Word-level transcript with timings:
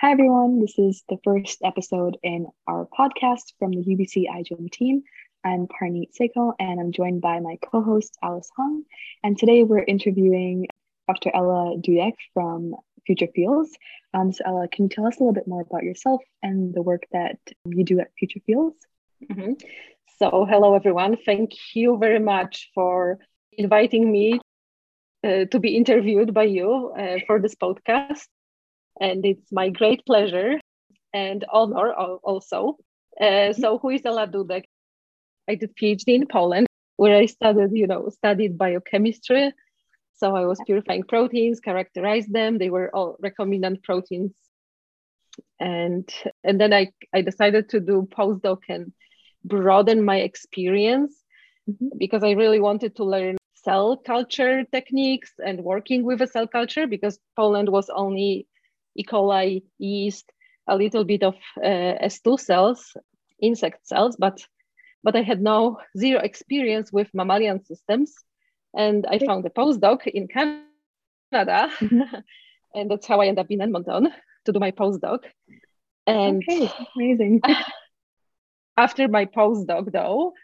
Hi, 0.00 0.12
everyone. 0.12 0.60
This 0.60 0.78
is 0.78 1.04
the 1.10 1.18
first 1.24 1.58
episode 1.62 2.16
in 2.22 2.46
our 2.66 2.88
podcast 2.98 3.52
from 3.58 3.70
the 3.70 3.84
UBC 3.84 4.30
iGEM 4.30 4.70
team. 4.70 5.02
I'm 5.44 5.66
Parneet 5.66 6.16
Seiko, 6.18 6.54
and 6.58 6.80
I'm 6.80 6.90
joined 6.90 7.20
by 7.20 7.38
my 7.40 7.58
co 7.62 7.82
host, 7.82 8.16
Alice 8.22 8.48
Hung. 8.56 8.84
And 9.22 9.36
today 9.36 9.62
we're 9.62 9.84
interviewing 9.84 10.68
Dr. 11.06 11.30
Ela 11.34 11.76
Dudek 11.76 12.14
from 12.32 12.76
Future 13.06 13.28
Fields. 13.34 13.76
Um, 14.14 14.32
so, 14.32 14.42
Ela, 14.46 14.68
can 14.68 14.86
you 14.86 14.88
tell 14.88 15.06
us 15.06 15.18
a 15.18 15.18
little 15.18 15.34
bit 15.34 15.46
more 15.46 15.60
about 15.60 15.82
yourself 15.82 16.22
and 16.42 16.72
the 16.72 16.80
work 16.80 17.02
that 17.12 17.36
you 17.66 17.84
do 17.84 18.00
at 18.00 18.08
Future 18.18 18.40
Fields? 18.46 18.78
Mm-hmm. 19.30 19.52
So, 20.18 20.46
hello, 20.48 20.74
everyone. 20.74 21.18
Thank 21.26 21.50
you 21.74 21.98
very 21.98 22.20
much 22.20 22.70
for 22.74 23.18
inviting 23.52 24.10
me 24.10 24.40
uh, 25.22 25.44
to 25.44 25.58
be 25.58 25.76
interviewed 25.76 26.32
by 26.32 26.44
you 26.44 26.94
uh, 26.98 27.18
for 27.26 27.38
this 27.38 27.54
podcast 27.54 28.28
and 29.00 29.24
it's 29.24 29.50
my 29.50 29.70
great 29.70 30.04
pleasure 30.06 30.60
and 31.12 31.44
honor 31.52 31.92
also. 31.92 32.76
Uh, 33.20 33.52
so, 33.52 33.78
who 33.78 33.90
is 33.90 34.02
Ela 34.04 34.26
Dudek? 34.26 34.64
I 35.48 35.54
did 35.56 35.76
PhD 35.76 36.14
in 36.14 36.26
Poland, 36.26 36.66
where 36.96 37.16
I 37.16 37.26
studied, 37.26 37.70
you 37.72 37.86
know, 37.86 38.08
studied 38.10 38.56
biochemistry. 38.56 39.52
So 40.14 40.36
I 40.36 40.44
was 40.44 40.60
purifying 40.66 41.04
proteins, 41.04 41.60
characterized 41.60 42.32
them. 42.32 42.58
They 42.58 42.70
were 42.70 42.94
all 42.94 43.16
recombinant 43.24 43.82
proteins, 43.82 44.32
and 45.58 46.08
and 46.44 46.60
then 46.60 46.72
I 46.72 46.92
I 47.14 47.22
decided 47.22 47.70
to 47.70 47.80
do 47.80 48.06
postdoc 48.16 48.60
and 48.68 48.92
broaden 49.44 50.04
my 50.04 50.18
experience 50.18 51.14
mm-hmm. 51.68 51.96
because 51.98 52.22
I 52.22 52.32
really 52.32 52.60
wanted 52.60 52.96
to 52.96 53.04
learn 53.04 53.38
cell 53.54 53.96
culture 53.96 54.64
techniques 54.72 55.32
and 55.44 55.64
working 55.64 56.04
with 56.04 56.20
a 56.22 56.26
cell 56.26 56.46
culture 56.46 56.86
because 56.86 57.18
Poland 57.36 57.68
was 57.70 57.88
only 57.88 58.46
E. 58.96 59.04
coli, 59.04 59.62
yeast, 59.78 60.30
a 60.66 60.76
little 60.76 61.04
bit 61.04 61.22
of 61.22 61.34
uh, 61.62 61.98
S2 62.04 62.38
cells, 62.38 62.96
insect 63.40 63.86
cells, 63.86 64.16
but 64.18 64.40
but 65.02 65.16
I 65.16 65.22
had 65.22 65.40
no 65.40 65.78
zero 65.96 66.20
experience 66.20 66.92
with 66.92 67.08
mammalian 67.14 67.64
systems. 67.64 68.14
And 68.76 69.06
I 69.06 69.18
found 69.18 69.46
a 69.46 69.50
postdoc 69.50 70.06
in 70.06 70.28
Canada. 70.28 70.60
Mm-hmm. 71.32 72.02
and 72.74 72.90
that's 72.90 73.06
how 73.06 73.20
I 73.20 73.26
ended 73.26 73.44
up 73.44 73.50
in 73.50 73.62
Edmonton 73.62 74.12
to 74.44 74.52
do 74.52 74.58
my 74.58 74.72
postdoc. 74.72 75.20
And 76.06 76.42
okay, 76.48 76.70
amazing. 76.94 77.40
after 78.76 79.08
my 79.08 79.26
postdoc 79.26 79.92
though, 79.92 80.34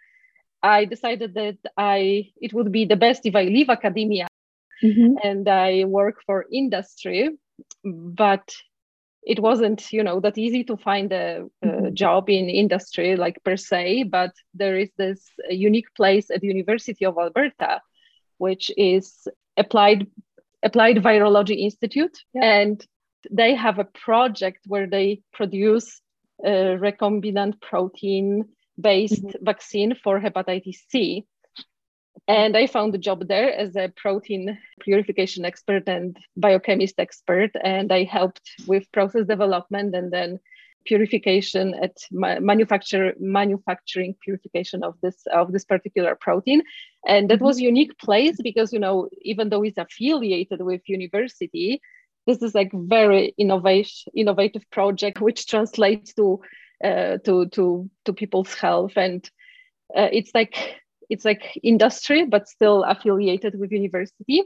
I 0.62 0.84
decided 0.84 1.34
that 1.34 1.58
I 1.76 2.30
it 2.40 2.52
would 2.52 2.72
be 2.72 2.84
the 2.86 2.96
best 2.96 3.26
if 3.26 3.36
I 3.36 3.44
leave 3.44 3.68
academia 3.68 4.26
mm-hmm. 4.82 5.16
and 5.22 5.48
I 5.48 5.84
work 5.84 6.16
for 6.26 6.46
industry 6.52 7.30
but 7.84 8.54
it 9.26 9.40
wasn't 9.40 9.92
you 9.92 10.02
know 10.02 10.20
that 10.20 10.38
easy 10.38 10.64
to 10.64 10.76
find 10.76 11.12
a, 11.12 11.44
a, 11.62 11.66
mm-hmm. 11.66 11.94
job 11.94 12.30
in 12.30 12.48
industry 12.48 13.16
like 13.16 13.42
per 13.44 13.56
se 13.56 14.04
but 14.04 14.32
there 14.54 14.78
is 14.78 14.90
this 14.96 15.28
unique 15.50 15.92
place 15.94 16.30
at 16.30 16.40
the 16.40 16.46
university 16.46 17.04
of 17.04 17.18
alberta 17.18 17.80
which 18.38 18.70
is 18.76 19.26
applied 19.56 20.06
applied 20.62 20.96
virology 20.96 21.58
institute 21.58 22.18
yeah. 22.32 22.44
and 22.44 22.86
they 23.30 23.54
have 23.54 23.78
a 23.78 23.84
project 23.84 24.60
where 24.66 24.86
they 24.86 25.20
produce 25.32 26.00
a 26.44 26.78
recombinant 26.78 27.60
protein 27.60 28.44
based 28.80 29.24
mm-hmm. 29.24 29.44
vaccine 29.44 29.94
for 30.02 30.20
hepatitis 30.20 30.78
c 30.88 31.26
and 32.28 32.56
I 32.56 32.66
found 32.66 32.94
a 32.94 32.98
job 32.98 33.28
there 33.28 33.54
as 33.54 33.76
a 33.76 33.92
protein 33.96 34.58
purification 34.80 35.44
expert 35.44 35.88
and 35.88 36.16
biochemist 36.36 36.98
expert. 36.98 37.52
And 37.62 37.92
I 37.92 38.04
helped 38.04 38.50
with 38.66 38.90
process 38.90 39.26
development 39.26 39.94
and 39.94 40.12
then 40.12 40.40
purification 40.86 41.74
at 41.82 41.96
manufacture 42.10 43.14
manufacturing 43.18 44.14
purification 44.20 44.82
of 44.84 44.94
this 45.02 45.26
of 45.32 45.52
this 45.52 45.64
particular 45.64 46.14
protein 46.14 46.62
and 47.06 47.28
that 47.28 47.40
was 47.40 47.56
mm-hmm. 47.56 47.66
unique 47.66 47.98
place 47.98 48.36
because 48.40 48.72
you 48.72 48.78
know 48.78 49.08
even 49.22 49.48
though 49.48 49.64
it's 49.64 49.78
affiliated 49.78 50.62
with 50.62 50.80
university 50.88 51.80
this 52.28 52.40
is 52.40 52.54
like 52.54 52.70
very 52.72 53.34
innovation 53.36 54.12
innovative 54.14 54.62
project 54.70 55.20
which 55.20 55.48
translates 55.48 56.14
to 56.14 56.40
uh, 56.84 57.18
to 57.24 57.46
to 57.48 57.90
to 58.04 58.12
people's 58.12 58.54
health 58.54 58.92
and 58.96 59.28
uh, 59.96 60.08
it's 60.12 60.30
like 60.36 60.80
it's 61.10 61.24
like 61.24 61.58
industry 61.62 62.24
but 62.24 62.48
still 62.48 62.84
affiliated 62.84 63.58
with 63.58 63.72
university. 63.72 64.42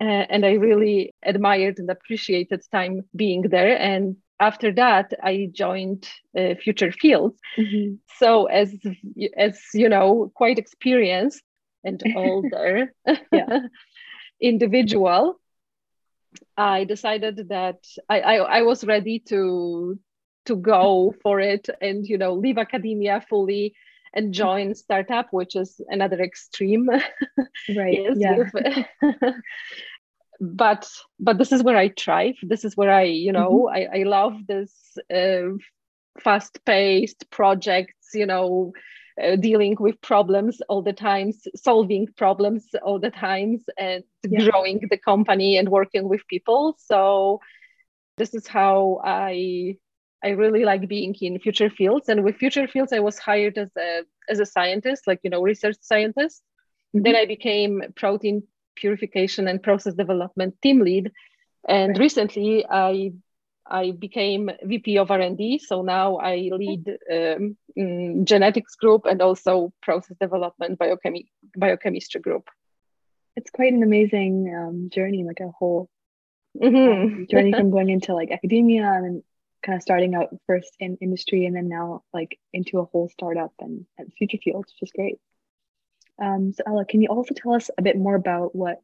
Uh, 0.00 0.24
and 0.32 0.46
i 0.46 0.52
really 0.52 1.14
admired 1.22 1.78
and 1.78 1.90
appreciated 1.90 2.62
time 2.72 3.02
being 3.14 3.42
there. 3.42 3.78
And 3.78 4.16
after 4.40 4.72
that 4.72 5.12
i 5.22 5.48
joined 5.52 6.08
uh, 6.38 6.54
future 6.62 6.92
fields. 6.92 7.38
Mm-hmm. 7.58 7.94
so 8.18 8.46
as 8.46 8.74
as 9.36 9.60
you 9.74 9.88
know 9.88 10.30
quite 10.34 10.58
experienced 10.58 11.42
and 11.84 12.02
older 12.16 12.92
individual 14.40 15.40
i 16.56 16.84
decided 16.84 17.48
that 17.48 17.78
I, 18.08 18.20
I 18.20 18.34
i 18.58 18.62
was 18.62 18.84
ready 18.84 19.18
to 19.28 19.98
to 20.46 20.56
go 20.56 21.14
for 21.22 21.40
it 21.40 21.68
and 21.80 22.06
you 22.06 22.18
know 22.18 22.34
leave 22.34 22.58
academia 22.58 23.24
fully 23.28 23.74
and 24.18 24.34
join 24.34 24.74
startup, 24.74 25.28
which 25.30 25.54
is 25.54 25.80
another 25.88 26.20
extreme. 26.20 26.88
Right. 27.76 27.98
yes, 28.16 28.16
yeah. 28.16 29.32
but 30.40 30.88
but 31.20 31.38
this 31.38 31.52
is 31.52 31.62
where 31.62 31.76
I 31.76 31.90
thrive. 31.90 32.36
This 32.42 32.64
is 32.64 32.76
where 32.76 32.92
I, 32.92 33.02
you 33.02 33.32
know, 33.32 33.68
mm-hmm. 33.68 33.94
I, 33.94 34.00
I 34.00 34.02
love 34.04 34.34
this 34.46 34.72
uh, 35.14 35.50
fast-paced 36.20 37.30
projects, 37.30 38.08
you 38.14 38.26
know, 38.26 38.72
uh, 39.22 39.36
dealing 39.36 39.76
with 39.78 40.00
problems 40.00 40.60
all 40.68 40.82
the 40.82 40.92
times, 40.92 41.46
solving 41.54 42.08
problems 42.16 42.64
all 42.82 42.98
the 42.98 43.10
times, 43.10 43.62
and 43.76 44.02
yeah. 44.28 44.48
growing 44.48 44.80
the 44.90 44.98
company 44.98 45.58
and 45.58 45.68
working 45.68 46.08
with 46.08 46.26
people. 46.28 46.76
So 46.78 47.40
this 48.16 48.34
is 48.34 48.46
how 48.46 49.00
I 49.04 49.76
I 50.22 50.30
really 50.30 50.64
like 50.64 50.88
being 50.88 51.14
in 51.20 51.38
future 51.38 51.70
fields. 51.70 52.08
And 52.08 52.24
with 52.24 52.36
future 52.36 52.66
fields, 52.66 52.92
I 52.92 52.98
was 53.00 53.18
hired 53.18 53.56
as 53.58 53.70
a 53.76 54.02
as 54.28 54.40
a 54.40 54.46
scientist, 54.46 55.06
like 55.06 55.20
you 55.22 55.30
know, 55.30 55.42
research 55.42 55.76
scientist. 55.80 56.42
Mm-hmm. 56.94 57.02
Then 57.04 57.16
I 57.16 57.26
became 57.26 57.82
protein 57.94 58.42
purification 58.74 59.48
and 59.48 59.62
process 59.62 59.94
development 59.94 60.56
team 60.62 60.80
lead. 60.80 61.12
And 61.68 61.90
right. 61.90 61.98
recently, 61.98 62.64
I 62.68 63.12
I 63.70 63.90
became 63.92 64.50
VP 64.62 64.98
of 64.98 65.10
R&D. 65.10 65.58
So 65.58 65.82
now 65.82 66.16
I 66.16 66.48
lead 66.52 66.88
um, 66.88 67.56
mm, 67.76 68.24
genetics 68.24 68.74
group 68.76 69.04
and 69.04 69.20
also 69.20 69.72
process 69.82 70.16
development 70.18 70.78
biochemi- 70.78 71.28
biochemistry 71.56 72.20
group. 72.20 72.48
It's 73.36 73.50
quite 73.50 73.72
an 73.72 73.82
amazing 73.82 74.54
um, 74.56 74.90
journey, 74.90 75.22
like 75.22 75.40
a 75.40 75.50
whole 75.50 75.88
mm-hmm. 76.60 77.20
um, 77.20 77.26
journey 77.30 77.52
from 77.56 77.70
going 77.70 77.90
into 77.90 78.14
like 78.14 78.30
academia 78.30 78.90
and 78.90 79.22
kind 79.64 79.76
of 79.76 79.82
starting 79.82 80.14
out 80.14 80.34
first 80.46 80.76
in 80.78 80.96
industry 81.00 81.46
and 81.46 81.56
then 81.56 81.68
now 81.68 82.02
like 82.12 82.38
into 82.52 82.78
a 82.78 82.84
whole 82.84 83.08
startup 83.08 83.52
and 83.60 83.86
at 83.98 84.12
future 84.16 84.38
fields 84.42 84.72
which 84.72 84.88
is 84.88 84.92
great. 84.92 85.18
Um, 86.20 86.52
so 86.52 86.62
ela 86.66 86.84
can 86.84 87.02
you 87.02 87.08
also 87.08 87.34
tell 87.34 87.54
us 87.54 87.70
a 87.78 87.82
bit 87.82 87.96
more 87.96 88.14
about 88.14 88.54
what 88.54 88.80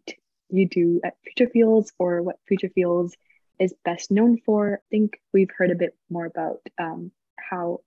you 0.51 0.69
do 0.69 1.01
at 1.05 1.17
future 1.25 1.51
fields 1.51 1.93
or 1.99 2.23
what 2.23 2.39
future 2.47 2.69
fields 2.69 3.17
is 3.59 3.75
best 3.85 4.11
known 4.11 4.39
for? 4.45 4.75
I 4.75 4.87
think 4.91 5.21
we've 5.33 5.51
heard 5.57 5.71
a 5.71 5.77
bit 5.77 5.97
more 6.11 6.27
about 6.27 6.61
um, 6.79 7.11
how 7.39 7.81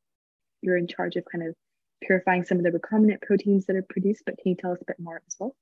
you're 0.62 0.78
in 0.78 0.88
charge 0.88 1.16
of 1.16 1.26
kind 1.32 1.48
of 1.48 1.56
purifying 2.02 2.46
some 2.46 2.58
of 2.58 2.64
the 2.64 2.72
recombinant 2.72 3.22
proteins 3.22 3.66
that 3.66 3.76
are 3.76 3.86
produced 3.88 4.24
but 4.26 4.38
can 4.38 4.52
you 4.52 4.56
tell 4.56 4.72
us 4.72 4.82
a 4.82 4.86
bit 4.86 5.00
more 5.00 5.22
as 5.28 5.36
well? 5.40 5.56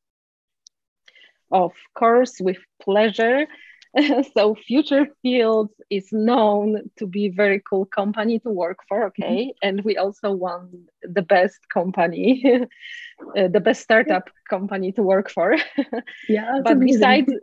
Of 1.52 1.74
course 1.94 2.40
with 2.40 2.58
pleasure 2.82 3.46
so 4.36 4.56
Future 4.56 5.08
Fields 5.22 5.74
is 5.90 6.12
known 6.12 6.90
to 6.98 7.08
be 7.08 7.28
a 7.28 7.32
very 7.32 7.62
cool 7.62 7.86
company 7.86 8.40
to 8.40 8.50
work 8.50 8.80
for, 8.88 9.06
okay? 9.06 9.46
Mm-hmm. 9.46 9.68
And 9.68 9.84
we 9.84 9.98
also 9.98 10.32
won 10.32 10.86
the 11.02 11.22
best 11.22 11.60
company, 11.74 12.44
uh, 13.38 13.48
the 13.48 13.60
best 13.60 13.82
startup 13.82 14.30
company 14.50 14.92
to 14.94 15.04
work 15.04 15.30
for. 15.30 15.56
Yeah. 16.28 16.60
but 16.64 16.74
amazing. 16.74 17.00
besides, 17.00 17.34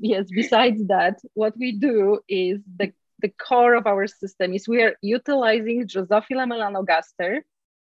yes, 0.00 0.26
besides 0.30 0.86
that, 0.88 1.18
what 1.34 1.56
we 1.56 1.72
do 1.72 2.20
is 2.28 2.60
the, 2.76 2.92
the 3.20 3.28
core 3.28 3.74
of 3.74 3.86
our 3.86 4.06
system 4.06 4.52
is 4.52 4.68
we 4.68 4.82
are 4.82 4.96
utilizing 5.00 5.86
Drosophila 5.86 6.46
melanogaster, 6.46 7.40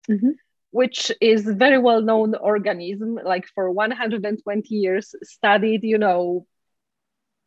mm-hmm. 0.10 0.31
which 0.72 1.12
is 1.19 1.44
very 1.45 1.80
well 1.80 2.01
known 2.01 2.36
organism, 2.36 3.18
like 3.24 3.48
for 3.48 3.72
120 3.72 4.75
years 4.75 5.16
studied, 5.24 5.84
you 5.84 5.98
know, 5.98 6.45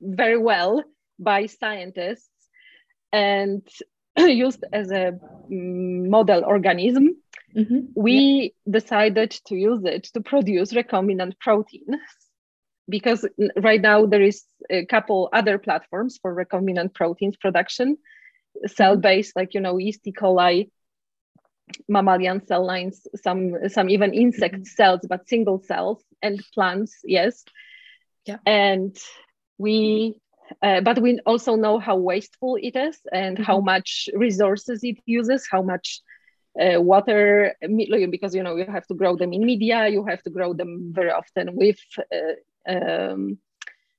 very 0.04 0.38
well 0.38 0.84
by 1.18 1.46
scientists 1.46 2.30
and 3.12 3.66
used 4.18 4.64
as 4.72 4.90
a 4.90 5.12
mm, 5.50 6.08
model 6.08 6.44
organism, 6.44 7.16
mm-hmm. 7.56 7.80
we 7.96 8.54
yeah. 8.66 8.78
decided 8.78 9.30
to 9.46 9.54
use 9.56 9.84
it 9.84 10.04
to 10.14 10.20
produce 10.20 10.72
recombinant 10.72 11.38
proteins 11.40 12.00
because 12.88 13.26
right 13.56 13.80
now 13.80 14.06
there 14.06 14.22
is 14.22 14.44
a 14.70 14.84
couple 14.86 15.28
other 15.32 15.58
platforms 15.58 16.18
for 16.20 16.34
recombinant 16.34 16.94
proteins 16.94 17.36
production 17.36 17.96
cell 18.66 18.96
based 18.96 19.34
like 19.36 19.54
you 19.54 19.60
know 19.60 19.78
yeast 19.78 20.06
e 20.06 20.12
coli 20.12 20.70
mammalian 21.88 22.46
cell 22.46 22.64
lines 22.64 23.06
some 23.22 23.54
some 23.68 23.88
even 23.88 24.12
insect 24.12 24.54
mm-hmm. 24.54 24.64
cells 24.64 25.00
but 25.08 25.28
single 25.28 25.62
cells 25.62 26.02
and 26.22 26.42
plants 26.52 26.98
yes 27.04 27.44
yeah 28.26 28.36
and 28.46 28.96
we 29.58 30.20
uh, 30.62 30.80
but 30.80 31.00
we 31.00 31.18
also 31.24 31.56
know 31.56 31.78
how 31.78 31.96
wasteful 31.96 32.56
it 32.60 32.76
is 32.76 32.98
and 33.12 33.36
mm-hmm. 33.36 33.44
how 33.44 33.60
much 33.60 34.08
resources 34.14 34.80
it 34.82 34.98
uses 35.06 35.48
how 35.50 35.62
much 35.62 36.00
uh, 36.60 36.80
water 36.80 37.54
because 38.10 38.34
you 38.34 38.42
know 38.42 38.56
you 38.56 38.66
have 38.66 38.86
to 38.86 38.94
grow 38.94 39.16
them 39.16 39.32
in 39.32 39.44
media 39.44 39.88
you 39.88 40.04
have 40.04 40.22
to 40.22 40.30
grow 40.30 40.52
them 40.52 40.92
very 40.94 41.10
often 41.10 41.56
with 41.56 41.78
uh, 42.12 42.72
um, 42.72 43.38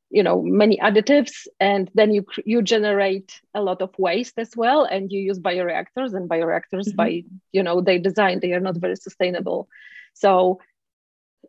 you 0.09 0.23
know 0.23 0.41
many 0.41 0.77
additives 0.77 1.47
and 1.59 1.91
then 1.95 2.13
you 2.13 2.25
you 2.45 2.61
generate 2.61 3.41
a 3.53 3.61
lot 3.61 3.81
of 3.81 3.93
waste 3.97 4.37
as 4.37 4.55
well 4.55 4.85
and 4.85 5.11
you 5.11 5.19
use 5.19 5.39
bioreactors 5.39 6.13
and 6.13 6.29
bioreactors 6.29 6.87
mm-hmm. 6.87 6.95
by 6.95 7.23
you 7.51 7.63
know 7.63 7.81
they 7.81 7.97
design 7.97 8.39
they 8.39 8.53
are 8.53 8.61
not 8.61 8.77
very 8.77 8.95
sustainable 8.95 9.67
so 10.13 10.59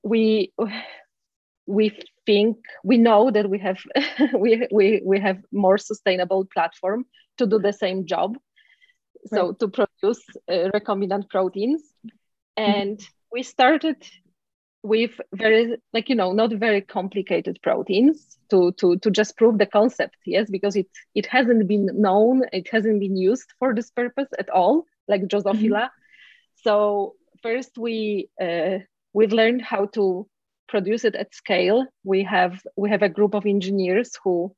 we 0.02 0.52
we 1.66 1.98
think 2.24 2.56
we 2.84 2.96
know 2.96 3.30
that 3.30 3.50
we 3.50 3.58
have 3.58 3.78
we, 4.38 4.66
we 4.70 5.02
we 5.04 5.20
have 5.20 5.38
more 5.52 5.78
sustainable 5.78 6.46
platform 6.52 7.04
to 7.38 7.46
do 7.46 7.58
the 7.58 7.72
same 7.72 8.06
job 8.06 8.36
so 9.26 9.52
to 9.52 9.68
produce 9.68 10.22
uh, 10.48 10.70
recombinant 10.74 11.28
proteins 11.28 11.82
and 12.56 12.98
mm-hmm. 12.98 13.32
we 13.32 13.42
started 13.42 13.96
with 14.82 15.20
very 15.34 15.76
like 15.92 16.08
you 16.08 16.14
know 16.14 16.32
not 16.32 16.52
very 16.52 16.80
complicated 16.80 17.58
proteins 17.62 18.38
to 18.50 18.72
to 18.72 18.96
to 18.98 19.10
just 19.10 19.36
prove 19.36 19.58
the 19.58 19.66
concept 19.66 20.16
yes 20.24 20.48
because 20.48 20.76
it 20.76 20.86
it 21.14 21.26
hasn't 21.26 21.66
been 21.66 21.88
known 21.92 22.42
it 22.52 22.68
hasn't 22.70 23.00
been 23.00 23.16
used 23.16 23.52
for 23.58 23.74
this 23.74 23.90
purpose 23.90 24.28
at 24.38 24.48
all 24.50 24.84
like 25.08 25.22
drosophila 25.22 25.86
mm-hmm. 25.86 26.62
so 26.62 27.14
first 27.42 27.76
we 27.76 28.28
uh, 28.40 28.78
we've 29.12 29.32
learned 29.32 29.62
how 29.62 29.86
to 29.86 30.28
produce 30.68 31.04
it 31.04 31.14
at 31.14 31.34
scale. 31.34 31.86
We 32.04 32.24
have 32.24 32.60
we 32.76 32.90
have 32.90 33.02
a 33.02 33.08
group 33.08 33.34
of 33.34 33.46
engineers 33.46 34.12
who 34.22 34.54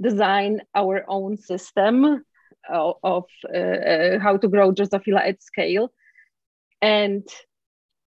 design 0.00 0.60
our 0.74 1.04
own 1.08 1.36
system 1.36 2.24
of, 2.68 2.94
of 3.02 3.24
uh, 3.52 3.58
uh, 3.58 4.18
how 4.18 4.36
to 4.36 4.48
grow 4.48 4.72
drosophila 4.72 5.26
at 5.28 5.42
scale. 5.42 5.92
And 6.82 7.26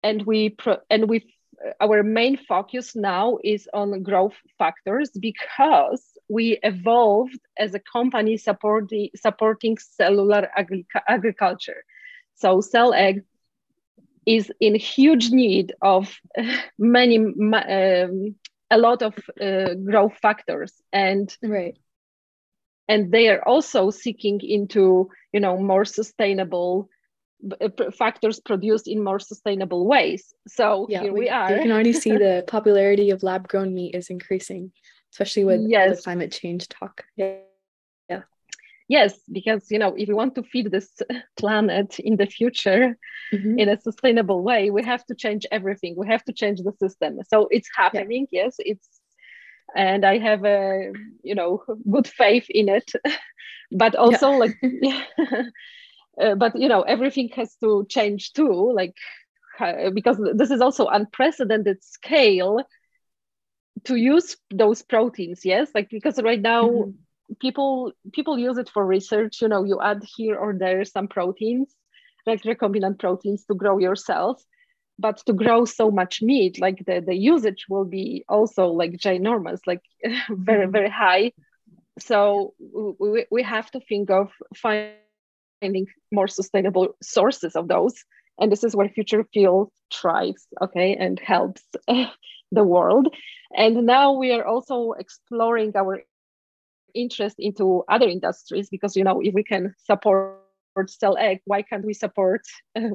and 0.03 0.25
we 0.27 0.51
pro- 0.51 0.81
and 0.91 1.09
we 1.09 1.35
our 1.81 2.03
main 2.03 2.37
focus 2.37 2.97
now 2.97 3.39
is 3.45 3.69
on 3.75 4.03
growth 4.03 4.35
factors 4.59 5.11
because 5.11 6.03
we 6.29 6.59
evolved 6.63 7.39
as 7.59 7.75
a 7.75 7.81
company 7.81 8.37
supporting 8.37 9.11
supporting 9.15 9.77
cellular 9.79 10.49
agri- 10.57 10.87
agriculture. 11.09 11.85
So 12.35 12.61
cell 12.61 12.95
ag 12.95 13.23
is 14.27 14.53
in 14.61 14.75
huge 14.75 15.31
need 15.31 15.75
of 15.83 16.15
many 16.79 17.19
um, 17.19 18.35
a 18.71 18.79
lot 18.79 19.03
of 19.03 19.15
uh, 19.41 19.75
growth 19.75 20.17
factors 20.23 20.73
and 20.93 21.37
right 21.43 21.77
and 22.91 23.13
they 23.13 23.29
are 23.29 23.43
also 23.47 23.91
seeking 23.91 24.41
into 24.43 25.09
you 25.33 25.41
know 25.41 25.57
more 25.57 25.85
sustainable 25.85 26.89
uh, 27.61 27.69
factors 27.97 28.41
produced 28.41 28.89
in 28.89 29.03
more 29.03 29.19
sustainable 29.19 29.87
ways. 29.87 30.35
So 30.49 30.87
yeah, 30.91 31.03
here 31.03 31.13
we, 31.13 31.21
we 31.21 31.29
are. 31.29 31.53
You 31.53 31.63
can 31.63 31.73
already 31.73 31.93
see 31.93 32.11
the 32.11 32.45
popularity 32.49 33.11
of 33.11 33.23
lab 33.23 33.49
grown 33.49 33.75
meat 33.75 33.95
is 33.95 34.11
increasing, 34.11 34.73
especially 35.13 35.45
with 35.45 35.63
yes. 35.67 35.97
the 35.97 36.03
climate 36.03 36.33
change 36.33 36.69
talk. 36.69 37.05
Yeah. 37.17 37.27
Yeah. 37.27 37.37
Yes, 38.91 39.21
because 39.31 39.71
you 39.71 39.79
know, 39.79 39.95
if 39.97 40.09
we 40.09 40.15
want 40.15 40.35
to 40.35 40.43
feed 40.43 40.73
this 40.73 40.91
planet 41.39 42.01
in 42.01 42.17
the 42.17 42.27
future 42.27 42.99
mm-hmm. 43.33 43.57
in 43.57 43.69
a 43.69 43.81
sustainable 43.81 44.43
way, 44.43 44.71
we 44.71 44.83
have 44.83 45.07
to 45.07 45.15
change 45.15 45.47
everything. 45.53 45.95
We 45.97 46.09
have 46.09 46.25
to 46.25 46.33
change 46.33 46.59
the 46.61 46.73
system. 46.73 47.21
So 47.29 47.47
it's 47.53 47.69
happening. 47.77 48.27
Yeah. 48.33 48.43
Yes, 48.43 48.57
it's 48.59 48.89
and 49.77 50.05
I 50.05 50.19
have 50.19 50.45
a 50.45 50.91
you 51.23 51.37
know 51.37 51.63
good 51.89 52.09
faith 52.09 52.47
in 52.51 52.69
it. 52.69 52.91
but 53.71 53.95
also 53.95 54.33
yeah. 54.33 54.39
like 54.39 54.57
uh, 56.21 56.35
but 56.35 56.59
you 56.59 56.69
know 56.69 56.83
everything 56.83 57.29
has 57.37 57.55
to 57.63 57.87
change 57.89 58.33
too 58.33 58.73
like 58.75 58.97
uh, 59.61 59.91
because 59.91 60.19
this 60.35 60.51
is 60.51 60.61
also 60.61 60.87
unprecedented 60.87 61.79
scale 61.85 62.65
to 63.85 63.95
use 63.95 64.37
those 64.51 64.83
proteins 64.83 65.45
yes 65.45 65.71
like 65.77 65.89
because 65.91 66.21
right 66.23 66.41
now 66.41 66.69
mm-hmm. 66.69 66.91
People 67.39 67.93
people 68.13 68.39
use 68.39 68.59
it 68.59 68.69
for 68.69 68.85
research 68.85 69.41
you 69.41 69.49
know 69.49 69.65
you 69.65 69.81
add 69.81 70.03
here 70.17 70.37
or 70.37 70.55
there 70.59 70.85
some 70.85 71.07
proteins 71.07 71.75
like 72.27 72.43
recombinant 72.43 72.99
proteins 72.99 73.45
to 73.45 73.55
grow 73.55 73.79
your 73.79 73.97
cells 73.97 74.45
but 74.99 75.19
to 75.27 75.33
grow 75.33 75.65
so 75.65 75.91
much 75.91 76.21
meat 76.23 76.61
like 76.61 76.85
the, 76.87 77.01
the 77.07 77.15
usage 77.15 77.67
will 77.69 77.85
be 77.85 78.25
also 78.29 78.67
like 78.67 78.93
ginormous 78.93 79.61
like 79.67 79.83
very 80.29 80.65
mm-hmm. 80.65 80.73
very 80.73 80.91
high 80.91 81.33
so 81.99 82.55
we, 82.99 83.27
we 83.31 83.43
have 83.43 83.71
to 83.71 83.81
think 83.81 84.11
of 84.11 84.31
finding 84.55 84.97
finding 85.61 85.87
more 86.13 86.29
sustainable 86.29 86.97
sources 87.03 87.55
of 87.55 87.69
those 87.69 88.05
and 88.39 88.51
this 88.51 88.65
is 88.65 88.75
where 88.75 88.89
future 88.89 89.25
fields 89.33 89.73
thrives 89.93 90.47
okay 90.63 90.97
and 90.99 91.21
helps 91.21 91.63
the 92.53 92.65
world 92.65 93.15
and 93.57 93.87
now 93.87 94.13
we 94.13 94.33
are 94.33 94.45
also 94.45 94.93
exploring 94.93 95.73
our 95.77 96.01
interest 96.95 97.37
into 97.39 97.85
other 97.89 98.09
industries 98.09 98.69
because 98.71 98.97
you 98.97 99.05
know 99.05 99.21
if 99.21 99.35
we 99.35 99.43
can 99.43 99.75
support 99.79 100.39
cell 100.87 101.19
ag 101.19 101.41
why 101.45 101.63
can't 101.63 101.85
we 101.85 101.93
support 101.93 102.43
uh, 102.77 102.89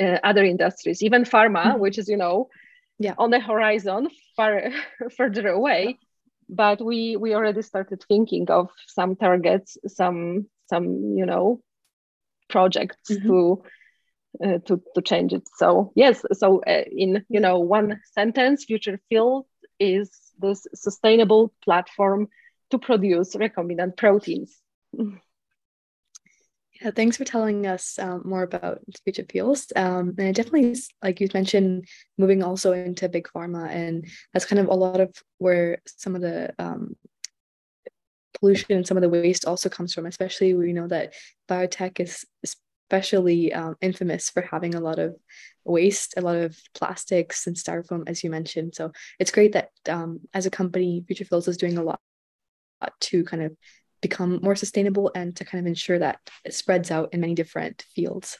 uh, 0.00 0.18
other 0.22 0.44
industries? 0.44 1.02
Even 1.02 1.24
pharma 1.24 1.64
mm-hmm. 1.64 1.80
which 1.80 1.98
is 1.98 2.08
you 2.08 2.16
know 2.16 2.48
yeah. 2.98 3.14
on 3.18 3.30
the 3.30 3.40
horizon 3.40 4.08
far 4.36 4.70
further 5.16 5.48
away. 5.48 5.98
But 6.48 6.84
we 6.84 7.16
we 7.16 7.34
already 7.34 7.62
started 7.62 8.04
thinking 8.08 8.50
of 8.50 8.70
some 8.86 9.16
targets 9.16 9.78
some 9.86 10.46
some 10.68 11.16
you 11.16 11.26
know 11.26 11.60
projects 12.48 13.10
mm-hmm. 13.10 13.28
to 13.28 13.62
uh, 14.44 14.58
to 14.66 14.82
to 14.94 15.02
change 15.02 15.32
it. 15.32 15.48
So 15.56 15.92
yes 15.94 16.24
so 16.32 16.62
uh, 16.66 16.84
in 16.90 17.24
you 17.28 17.40
know 17.40 17.58
one 17.58 18.00
sentence 18.12 18.64
future 18.64 19.00
fields 19.08 19.48
is 19.80 20.10
this 20.38 20.66
sustainable 20.74 21.52
platform 21.64 22.28
to 22.74 22.86
produce 22.86 23.34
recombinant 23.34 23.96
proteins 23.96 24.60
yeah 26.80 26.90
thanks 26.90 27.16
for 27.16 27.24
telling 27.24 27.66
us 27.66 27.98
um, 27.98 28.22
more 28.24 28.42
about 28.42 28.80
future 29.04 29.26
fields 29.30 29.72
um, 29.76 30.14
and 30.18 30.34
definitely 30.34 30.74
like 31.02 31.20
you 31.20 31.28
mentioned 31.34 31.86
moving 32.18 32.42
also 32.42 32.72
into 32.72 33.08
big 33.08 33.28
pharma 33.34 33.68
and 33.70 34.06
that's 34.32 34.44
kind 34.44 34.60
of 34.60 34.68
a 34.68 34.74
lot 34.74 35.00
of 35.00 35.10
where 35.38 35.78
some 35.86 36.14
of 36.14 36.20
the 36.20 36.52
um, 36.58 36.94
pollution 38.44 38.72
and 38.72 38.86
some 38.86 38.96
of 38.96 39.02
the 39.02 39.08
waste 39.08 39.46
also 39.46 39.68
comes 39.68 39.94
from, 39.94 40.06
especially 40.06 40.54
we 40.54 40.72
know 40.72 40.86
that 40.88 41.14
biotech 41.48 42.00
is 42.00 42.26
especially 42.42 43.52
um, 43.52 43.74
infamous 43.80 44.30
for 44.30 44.42
having 44.42 44.74
a 44.74 44.80
lot 44.80 44.98
of 44.98 45.16
waste, 45.64 46.14
a 46.16 46.20
lot 46.20 46.36
of 46.36 46.58
plastics 46.74 47.46
and 47.46 47.56
styrofoam, 47.56 48.04
as 48.06 48.22
you 48.22 48.30
mentioned. 48.30 48.74
So 48.74 48.92
it's 49.18 49.30
great 49.30 49.52
that 49.52 49.70
um, 49.88 50.20
as 50.34 50.44
a 50.44 50.50
company, 50.50 51.02
Future 51.06 51.24
Fields 51.24 51.48
is 51.48 51.56
doing 51.56 51.78
a 51.78 51.82
lot 51.82 52.00
to 53.00 53.24
kind 53.24 53.42
of 53.42 53.56
become 54.00 54.40
more 54.42 54.56
sustainable 54.56 55.10
and 55.14 55.36
to 55.36 55.44
kind 55.44 55.64
of 55.64 55.66
ensure 55.66 55.98
that 55.98 56.18
it 56.44 56.54
spreads 56.54 56.90
out 56.90 57.14
in 57.14 57.20
many 57.20 57.34
different 57.34 57.84
fields. 57.94 58.38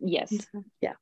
Yes. 0.00 0.32
Yeah. 0.80 0.94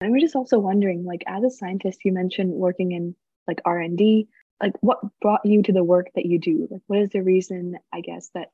And 0.00 0.12
we're 0.12 0.20
just 0.20 0.36
also 0.36 0.58
wondering, 0.58 1.04
like, 1.04 1.24
as 1.26 1.42
a 1.44 1.50
scientist, 1.50 2.00
you 2.04 2.12
mentioned 2.12 2.52
working 2.52 2.92
in 2.92 3.16
like 3.48 3.60
R 3.64 3.78
and 3.78 3.96
D 3.96 4.28
like 4.62 4.74
what 4.80 5.00
brought 5.20 5.44
you 5.44 5.62
to 5.62 5.72
the 5.72 5.84
work 5.84 6.08
that 6.14 6.26
you 6.26 6.38
do 6.38 6.68
like 6.70 6.80
what 6.86 7.00
is 7.00 7.10
the 7.10 7.22
reason 7.22 7.76
i 7.92 8.00
guess 8.00 8.30
that 8.34 8.50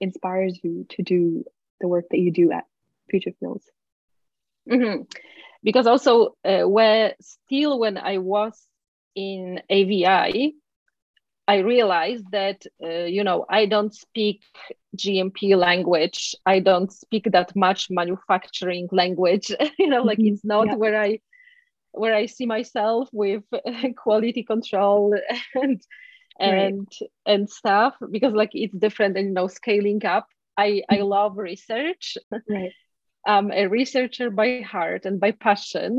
inspires 0.00 0.58
you 0.62 0.86
to 0.88 1.02
do 1.02 1.44
the 1.80 1.88
work 1.88 2.04
that 2.10 2.18
you 2.18 2.30
do 2.30 2.52
at 2.52 2.64
future 3.08 3.32
fields 3.40 3.64
mm-hmm. 4.70 5.02
because 5.62 5.86
also 5.86 6.36
uh, 6.44 6.62
where 6.62 7.14
still 7.20 7.78
when 7.78 7.96
i 7.96 8.18
was 8.18 8.60
in 9.14 9.62
AVI 9.70 10.54
i 11.48 11.58
realized 11.58 12.24
that 12.32 12.62
uh, 12.82 13.04
you 13.04 13.22
know 13.22 13.44
i 13.48 13.66
don't 13.66 13.94
speak 13.94 14.42
gmp 14.96 15.56
language 15.56 16.34
i 16.46 16.58
don't 16.58 16.92
speak 16.92 17.28
that 17.32 17.54
much 17.54 17.88
manufacturing 17.90 18.88
language 18.92 19.50
you 19.78 19.86
know 19.86 20.02
like 20.02 20.18
mm-hmm. 20.18 20.34
it's 20.34 20.44
not 20.44 20.66
yeah. 20.66 20.74
where 20.74 21.00
i 21.00 21.18
where 21.96 22.14
I 22.14 22.26
see 22.26 22.46
myself 22.46 23.08
with 23.12 23.42
quality 23.96 24.42
control 24.42 25.14
and 25.54 25.82
and 26.38 26.88
right. 27.00 27.10
and 27.24 27.50
stuff 27.50 27.94
because 28.10 28.34
like 28.34 28.50
it's 28.52 28.76
different 28.76 29.16
and 29.16 29.28
you 29.28 29.34
know 29.34 29.48
scaling 29.48 30.04
up. 30.04 30.26
I 30.56 30.82
I 30.88 30.96
mm-hmm. 30.96 31.04
love 31.04 31.38
research. 31.38 32.18
Right. 32.48 32.72
I'm 33.26 33.50
a 33.50 33.66
researcher 33.66 34.30
by 34.30 34.60
heart 34.60 35.04
and 35.04 35.18
by 35.18 35.32
passion, 35.32 35.98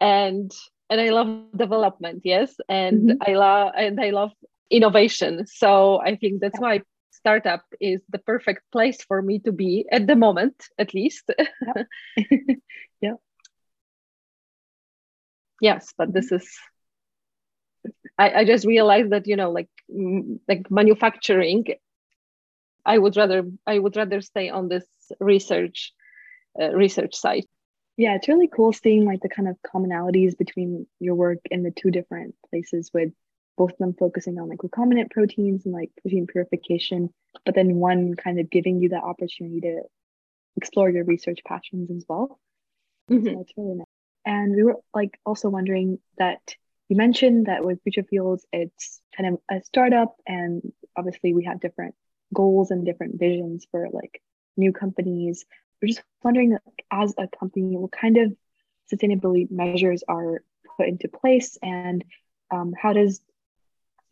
and 0.00 0.50
and 0.90 1.00
I 1.00 1.10
love 1.10 1.46
development. 1.56 2.22
Yes, 2.24 2.54
and 2.68 3.10
mm-hmm. 3.10 3.30
I 3.30 3.34
love 3.34 3.72
and 3.76 4.00
I 4.00 4.10
love 4.10 4.32
innovation. 4.72 5.46
So 5.46 6.00
I 6.00 6.16
think 6.16 6.40
that's 6.40 6.58
why 6.58 6.80
startup 7.12 7.62
is 7.80 8.00
the 8.08 8.18
perfect 8.18 8.62
place 8.72 9.04
for 9.04 9.22
me 9.22 9.38
to 9.40 9.52
be 9.52 9.86
at 9.92 10.06
the 10.06 10.16
moment, 10.16 10.64
at 10.78 10.94
least. 10.94 11.30
yeah. 11.38 11.84
yeah. 13.00 13.14
Yes, 15.60 15.94
but 15.96 16.12
this 16.12 16.32
is. 16.32 16.48
I, 18.18 18.40
I 18.40 18.44
just 18.44 18.66
realized 18.66 19.10
that 19.10 19.26
you 19.26 19.36
know, 19.36 19.50
like 19.52 19.68
like 20.48 20.70
manufacturing, 20.70 21.66
I 22.84 22.98
would 22.98 23.16
rather 23.16 23.44
I 23.66 23.78
would 23.78 23.96
rather 23.96 24.20
stay 24.20 24.48
on 24.50 24.68
this 24.68 24.86
research 25.20 25.92
uh, 26.60 26.70
research 26.74 27.14
side. 27.14 27.44
Yeah, 27.96 28.16
it's 28.16 28.28
really 28.28 28.48
cool 28.48 28.72
seeing 28.72 29.04
like 29.04 29.20
the 29.20 29.28
kind 29.28 29.48
of 29.48 29.56
commonalities 29.62 30.36
between 30.36 30.86
your 30.98 31.14
work 31.14 31.38
in 31.50 31.62
the 31.62 31.70
two 31.70 31.90
different 31.90 32.34
places 32.50 32.90
with 32.92 33.12
both 33.56 33.72
of 33.72 33.78
them 33.78 33.94
focusing 33.98 34.38
on 34.38 34.48
like 34.48 34.58
recombinant 34.58 35.10
proteins 35.10 35.64
and 35.64 35.74
like 35.74 35.90
protein 36.00 36.26
purification, 36.26 37.12
but 37.44 37.54
then 37.54 37.76
one 37.76 38.14
kind 38.14 38.40
of 38.40 38.50
giving 38.50 38.80
you 38.80 38.88
the 38.88 38.96
opportunity 38.96 39.60
to 39.60 39.82
explore 40.56 40.90
your 40.90 41.04
research 41.04 41.40
passions 41.46 41.90
as 41.90 42.04
well. 42.08 42.38
Mm-hmm. 43.10 43.26
So 43.26 43.34
that's 43.36 43.52
really 43.56 43.74
nice. 43.76 43.86
And 44.24 44.54
we 44.54 44.62
were 44.62 44.76
like 44.94 45.18
also 45.26 45.48
wondering 45.48 45.98
that 46.18 46.40
you 46.88 46.96
mentioned 46.96 47.46
that 47.46 47.64
with 47.64 47.82
Future 47.82 48.04
Fields, 48.04 48.46
it's 48.52 49.00
kind 49.16 49.34
of 49.34 49.40
a 49.50 49.62
startup, 49.64 50.14
and 50.26 50.62
obviously 50.96 51.32
we 51.34 51.44
have 51.44 51.60
different 51.60 51.94
goals 52.34 52.70
and 52.70 52.84
different 52.84 53.18
visions 53.18 53.66
for 53.70 53.88
like 53.90 54.22
new 54.56 54.72
companies. 54.72 55.44
We're 55.80 55.88
just 55.88 56.02
wondering 56.22 56.50
that 56.50 56.62
as 56.90 57.14
a 57.18 57.28
company, 57.28 57.76
what 57.76 57.92
kind 57.92 58.16
of 58.18 58.32
sustainability 58.92 59.50
measures 59.50 60.04
are 60.06 60.42
put 60.76 60.88
into 60.88 61.08
place, 61.08 61.58
and 61.62 62.04
um, 62.50 62.74
how 62.80 62.92
does 62.92 63.20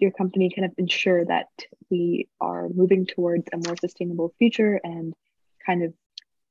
your 0.00 0.10
company 0.10 0.50
kind 0.54 0.66
of 0.66 0.72
ensure 0.78 1.24
that 1.24 1.48
we 1.90 2.28
are 2.40 2.68
moving 2.68 3.06
towards 3.06 3.44
a 3.52 3.56
more 3.56 3.76
sustainable 3.76 4.34
future 4.38 4.80
and 4.82 5.14
kind 5.64 5.82
of 5.84 5.92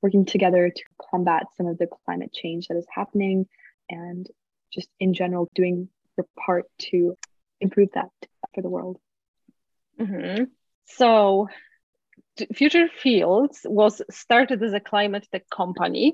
working 0.02 0.26
together 0.26 0.70
to 0.70 0.84
combat 1.12 1.44
some 1.58 1.68
of 1.68 1.78
the 1.78 1.88
climate 2.06 2.32
change 2.34 2.68
that 2.68 2.78
is 2.78 2.86
happening 2.94 3.48
and 3.90 4.28
just 4.72 4.90
in 5.00 5.14
general 5.14 5.50
doing 5.56 5.90
your 6.18 6.26
part 6.38 6.66
to 6.78 7.18
improve 7.60 7.90
that 7.94 8.10
for 8.54 8.62
the 8.62 8.70
world. 8.70 8.98
Mm-hmm. 10.00 10.46
So, 10.86 11.50
Future 12.54 12.88
Fields 12.88 13.62
was 13.66 14.02
started 14.10 14.64
as 14.64 14.74
a 14.74 14.80
climate 14.80 15.28
tech 15.32 15.50
company. 15.50 16.14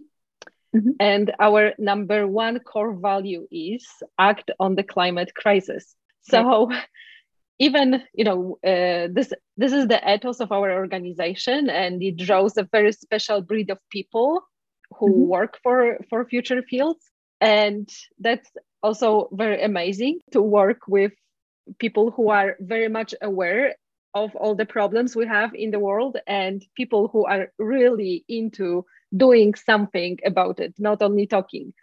Mm-hmm. 0.75 0.91
And 0.99 1.31
our 1.39 1.73
number 1.77 2.27
one 2.27 2.59
core 2.59 2.95
value 2.95 3.47
is 3.51 3.87
act 4.17 4.51
on 4.59 4.75
the 4.75 4.83
climate 4.83 5.33
crisis. 5.35 5.95
So, 6.21 6.67
right 6.67 6.83
even 7.59 8.03
you 8.13 8.23
know 8.23 8.57
uh, 8.65 9.07
this 9.11 9.31
this 9.57 9.71
is 9.71 9.87
the 9.87 10.01
ethos 10.13 10.39
of 10.39 10.51
our 10.51 10.71
organization 10.71 11.69
and 11.69 12.01
it 12.03 12.17
draws 12.17 12.57
a 12.57 12.67
very 12.71 12.91
special 12.91 13.41
breed 13.41 13.69
of 13.69 13.79
people 13.89 14.41
who 14.97 15.09
mm-hmm. 15.09 15.29
work 15.29 15.59
for 15.63 15.97
for 16.09 16.25
future 16.25 16.61
fields 16.61 17.11
and 17.41 17.89
that's 18.19 18.49
also 18.83 19.29
very 19.31 19.61
amazing 19.61 20.19
to 20.31 20.41
work 20.41 20.81
with 20.87 21.13
people 21.79 22.11
who 22.11 22.29
are 22.29 22.55
very 22.59 22.89
much 22.89 23.15
aware 23.21 23.75
of 24.13 24.35
all 24.35 24.55
the 24.55 24.65
problems 24.65 25.15
we 25.15 25.25
have 25.25 25.53
in 25.55 25.71
the 25.71 25.79
world 25.79 26.17
and 26.27 26.63
people 26.75 27.07
who 27.07 27.25
are 27.25 27.51
really 27.57 28.23
into 28.29 28.85
doing 29.15 29.53
something 29.55 30.17
about 30.25 30.59
it 30.59 30.73
not 30.77 31.01
only 31.01 31.25
talking 31.25 31.73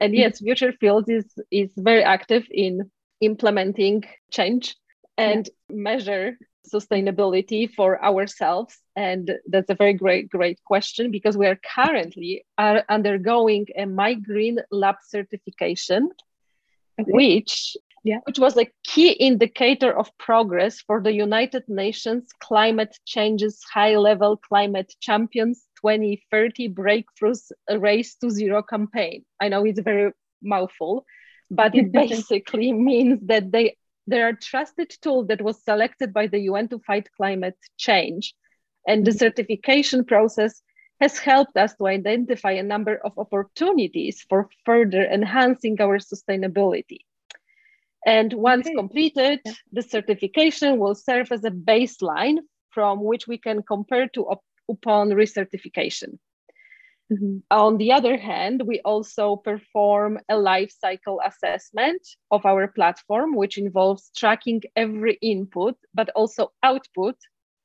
and 0.00 0.12
mm-hmm. 0.12 0.20
yes 0.20 0.38
future 0.38 0.72
fields 0.72 1.08
is 1.08 1.26
is 1.50 1.70
very 1.76 2.02
active 2.02 2.46
in 2.50 2.90
implementing 3.20 4.02
change 4.30 4.76
and 5.20 5.50
measure 5.68 6.38
sustainability 6.68 7.72
for 7.72 8.02
ourselves 8.04 8.78
and 8.94 9.32
that's 9.48 9.70
a 9.70 9.74
very 9.74 9.94
great 9.94 10.28
great 10.28 10.62
question 10.64 11.10
because 11.10 11.36
we 11.36 11.46
are 11.46 11.58
currently 11.74 12.44
are 12.58 12.84
undergoing 12.88 13.66
a 13.76 13.86
my 13.86 14.14
green 14.14 14.58
lab 14.70 14.96
certification 15.06 16.10
okay. 17.00 17.10
which 17.12 17.76
yeah. 18.04 18.18
which 18.24 18.38
was 18.38 18.56
a 18.56 18.70
key 18.84 19.10
indicator 19.12 19.92
of 19.92 20.16
progress 20.18 20.80
for 20.80 21.00
the 21.02 21.12
united 21.12 21.64
nations 21.66 22.28
climate 22.40 22.96
changes 23.06 23.62
high 23.72 23.96
level 23.96 24.36
climate 24.36 24.94
champions 25.00 25.66
2030 25.80 26.68
breakthroughs 26.68 27.50
race 27.78 28.16
to 28.16 28.30
zero 28.30 28.62
campaign 28.62 29.24
i 29.40 29.48
know 29.48 29.64
it's 29.64 29.80
very 29.80 30.12
mouthful 30.42 31.04
but 31.50 31.74
it 31.74 31.90
basically 32.02 32.72
means 32.72 33.18
that 33.22 33.50
they 33.50 33.76
they're 34.06 34.28
a 34.28 34.36
trusted 34.36 34.90
tool 35.02 35.24
that 35.26 35.42
was 35.42 35.62
selected 35.62 36.12
by 36.12 36.26
the 36.26 36.40
UN 36.40 36.68
to 36.68 36.78
fight 36.80 37.08
climate 37.16 37.58
change. 37.76 38.34
And 38.86 39.06
the 39.06 39.12
certification 39.12 40.04
process 40.04 40.62
has 41.00 41.18
helped 41.18 41.56
us 41.56 41.74
to 41.76 41.86
identify 41.86 42.52
a 42.52 42.62
number 42.62 42.96
of 42.96 43.18
opportunities 43.18 44.24
for 44.28 44.48
further 44.64 45.04
enhancing 45.04 45.80
our 45.80 45.98
sustainability. 45.98 47.00
And 48.06 48.32
once 48.32 48.66
okay. 48.66 48.74
completed, 48.74 49.40
yeah. 49.44 49.52
the 49.72 49.82
certification 49.82 50.78
will 50.78 50.94
serve 50.94 51.32
as 51.32 51.44
a 51.44 51.50
baseline 51.50 52.38
from 52.70 53.02
which 53.02 53.26
we 53.26 53.38
can 53.38 53.62
compare 53.62 54.08
to 54.08 54.26
up, 54.26 54.42
upon 54.68 55.10
recertification. 55.10 56.18
Mm-hmm. 57.12 57.38
On 57.50 57.76
the 57.76 57.92
other 57.92 58.16
hand, 58.16 58.62
we 58.64 58.80
also 58.84 59.36
perform 59.36 60.18
a 60.28 60.36
life 60.36 60.72
cycle 60.78 61.20
assessment 61.24 62.00
of 62.30 62.46
our 62.46 62.68
platform, 62.68 63.34
which 63.34 63.58
involves 63.58 64.10
tracking 64.16 64.62
every 64.76 65.14
input, 65.20 65.76
but 65.92 66.10
also 66.10 66.52
output 66.62 67.16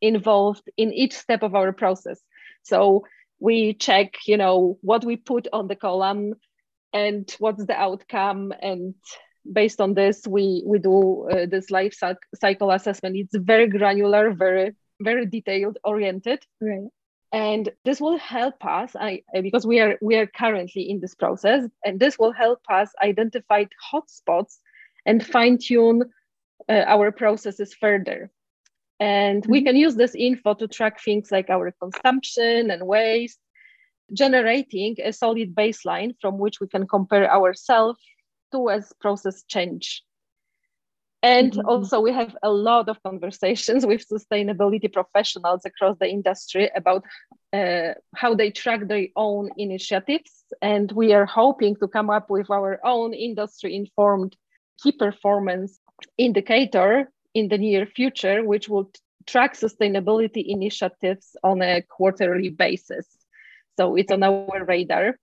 involved 0.02 0.64
in 0.78 0.94
each 0.94 1.14
step 1.14 1.44
of 1.44 1.54
our 1.54 1.72
process. 1.72 2.20
So 2.64 3.06
we 3.40 3.74
check, 3.74 4.16
you 4.26 4.38
know, 4.38 4.80
what 4.82 5.06
we 5.06 5.16
put 5.16 5.48
on 5.54 5.68
the 5.68 5.76
column 5.76 6.34
and 6.92 7.30
what's 7.38 7.66
the 7.66 7.76
outcome. 7.76 8.52
And 8.60 8.96
based 9.52 9.80
on 9.80 9.94
this, 9.94 10.26
we, 10.28 10.64
we 10.66 10.80
do 10.80 11.30
uh, 11.30 11.46
this 11.46 11.70
life 11.70 11.96
cycle 12.34 12.72
assessment. 12.72 13.16
It's 13.16 13.36
very 13.36 13.68
granular, 13.68 14.34
very, 14.34 14.74
very 15.00 15.28
detailed 15.28 15.78
oriented. 15.84 16.40
Right 16.60 16.90
and 17.36 17.70
this 17.84 18.00
will 18.00 18.18
help 18.18 18.66
us 18.66 18.96
I, 18.96 19.22
because 19.42 19.68
we 19.68 19.82
are 19.82 19.98
we 20.02 20.16
are 20.16 20.26
currently 20.26 20.90
in 20.90 21.02
this 21.02 21.16
process 21.16 21.66
and 21.84 22.00
this 22.00 22.18
will 22.18 22.32
help 22.32 22.62
us 22.70 22.90
identify 23.04 23.66
hotspots 23.92 24.60
and 25.06 25.26
fine 25.26 25.58
tune 25.58 26.04
uh, 26.70 26.86
our 26.88 27.12
processes 27.12 27.74
further 27.74 28.32
and 29.02 29.44
mm-hmm. 29.44 29.52
we 29.52 29.64
can 29.66 29.76
use 29.76 29.96
this 29.96 30.16
info 30.16 30.54
to 30.54 30.68
track 30.70 31.02
things 31.04 31.30
like 31.30 31.50
our 31.50 31.72
consumption 31.84 32.72
and 32.72 32.88
waste 32.88 33.40
generating 34.14 34.96
a 35.04 35.12
solid 35.12 35.54
baseline 35.54 36.16
from 36.22 36.38
which 36.38 36.62
we 36.62 36.68
can 36.68 36.88
compare 36.88 37.30
ourselves 37.30 38.00
to 38.54 38.70
as 38.70 38.94
process 39.02 39.44
change 39.44 40.04
and 41.26 41.54
mm-hmm. 41.54 41.68
also, 41.68 42.00
we 42.02 42.14
have 42.14 42.38
a 42.44 42.52
lot 42.52 42.88
of 42.88 43.02
conversations 43.02 43.84
with 43.84 44.08
sustainability 44.08 44.94
professionals 44.94 45.66
across 45.66 45.98
the 45.98 46.08
industry 46.08 46.70
about 46.76 47.04
uh, 47.52 47.96
how 48.14 48.36
they 48.36 48.52
track 48.52 48.82
their 48.88 49.08
own 49.16 49.50
initiatives. 49.58 50.32
And 50.62 50.92
we 50.92 51.14
are 51.14 51.26
hoping 51.26 51.78
to 51.78 51.88
come 51.88 52.12
up 52.12 52.30
with 52.30 52.52
our 52.52 52.80
own 52.86 53.16
industry 53.16 53.76
informed 53.76 54.38
key 54.84 54.92
performance 54.92 55.80
indicator 56.20 57.10
in 57.34 57.48
the 57.48 57.58
near 57.58 57.88
future, 57.88 58.44
which 58.44 58.70
will 58.70 58.92
track 59.26 59.56
sustainability 59.56 60.44
initiatives 60.46 61.36
on 61.44 61.64
a 61.64 61.82
quarterly 61.82 62.50
basis. 62.50 63.08
So 63.78 63.96
it's 63.96 64.12
on 64.12 64.22
our 64.22 64.64
radar 64.64 65.18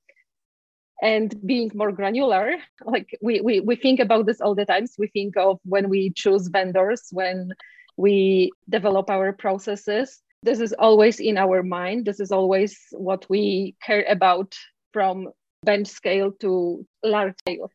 and 1.02 1.34
being 1.44 1.70
more 1.74 1.92
granular 1.92 2.54
like 2.84 3.18
we, 3.20 3.40
we 3.40 3.60
we 3.60 3.76
think 3.76 4.00
about 4.00 4.24
this 4.24 4.40
all 4.40 4.54
the 4.54 4.64
times. 4.64 4.94
We 4.98 5.08
think 5.08 5.36
of 5.36 5.58
when 5.64 5.88
we 5.90 6.10
choose 6.10 6.48
vendors 6.48 7.08
when 7.10 7.52
we 7.96 8.52
develop 8.68 9.10
our 9.10 9.32
processes. 9.32 10.22
This 10.42 10.60
is 10.60 10.72
always 10.72 11.20
in 11.20 11.36
our 11.36 11.62
mind. 11.62 12.06
This 12.06 12.20
is 12.20 12.32
always 12.32 12.78
what 12.92 13.28
we 13.28 13.76
care 13.82 14.04
about 14.08 14.54
from 14.92 15.28
bench 15.62 15.88
scale 15.88 16.32
to 16.40 16.86
large 17.04 17.34
scale. 17.38 17.70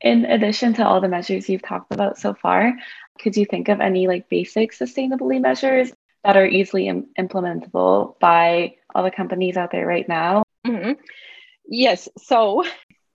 In 0.00 0.24
addition 0.26 0.74
to 0.74 0.86
all 0.86 1.00
the 1.00 1.08
measures 1.08 1.48
you've 1.48 1.62
talked 1.62 1.92
about 1.92 2.18
so 2.18 2.34
far 2.34 2.74
could 3.18 3.36
you 3.36 3.46
think 3.46 3.68
of 3.68 3.80
any 3.80 4.06
like 4.06 4.28
basic 4.28 4.72
sustainability 4.72 5.40
measures 5.40 5.92
that 6.24 6.36
are 6.36 6.46
easily 6.46 6.88
Im- 6.88 7.08
implementable 7.18 8.18
by 8.18 8.74
all 8.94 9.04
the 9.04 9.10
companies 9.10 9.56
out 9.56 9.70
there 9.70 9.86
right 9.86 10.08
now? 10.08 10.42
Mm-hmm. 10.66 10.92
Yes. 11.66 12.08
So 12.18 12.64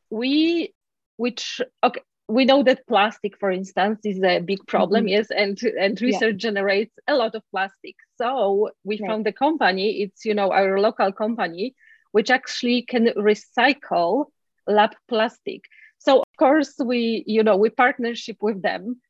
we 0.10 0.74
which 1.18 1.62
okay 1.84 2.02
we 2.30 2.46
know 2.46 2.62
that 2.64 2.86
plastic 2.88 3.38
for 3.38 3.50
instance 3.50 4.00
is 4.06 4.22
a 4.24 4.40
big 4.40 4.66
problem 4.68 5.06
mm-hmm. 5.06 5.20
yes 5.20 5.28
and 5.36 5.60
and 5.80 6.00
research 6.02 6.36
yeah. 6.36 6.50
generates 6.50 6.96
a 7.08 7.16
lot 7.16 7.36
of 7.36 7.44
plastic 7.52 7.96
so 8.18 8.70
we 8.84 9.00
right. 9.00 9.10
found 9.10 9.28
a 9.28 9.34
company 9.34 10.02
it's 10.04 10.26
you 10.26 10.34
know 10.34 10.52
our 10.52 10.80
local 10.80 11.12
company 11.12 11.76
which 12.12 12.30
actually 12.30 12.84
can 12.84 13.08
recycle 13.18 14.26
lab 14.68 14.92
plastic 15.08 15.62
so 15.98 16.20
of 16.20 16.38
course 16.38 16.76
we 16.84 17.24
you 17.26 17.44
know 17.44 17.58
we 17.58 17.70
partnership 17.70 18.38
with 18.42 18.62
them 18.62 19.02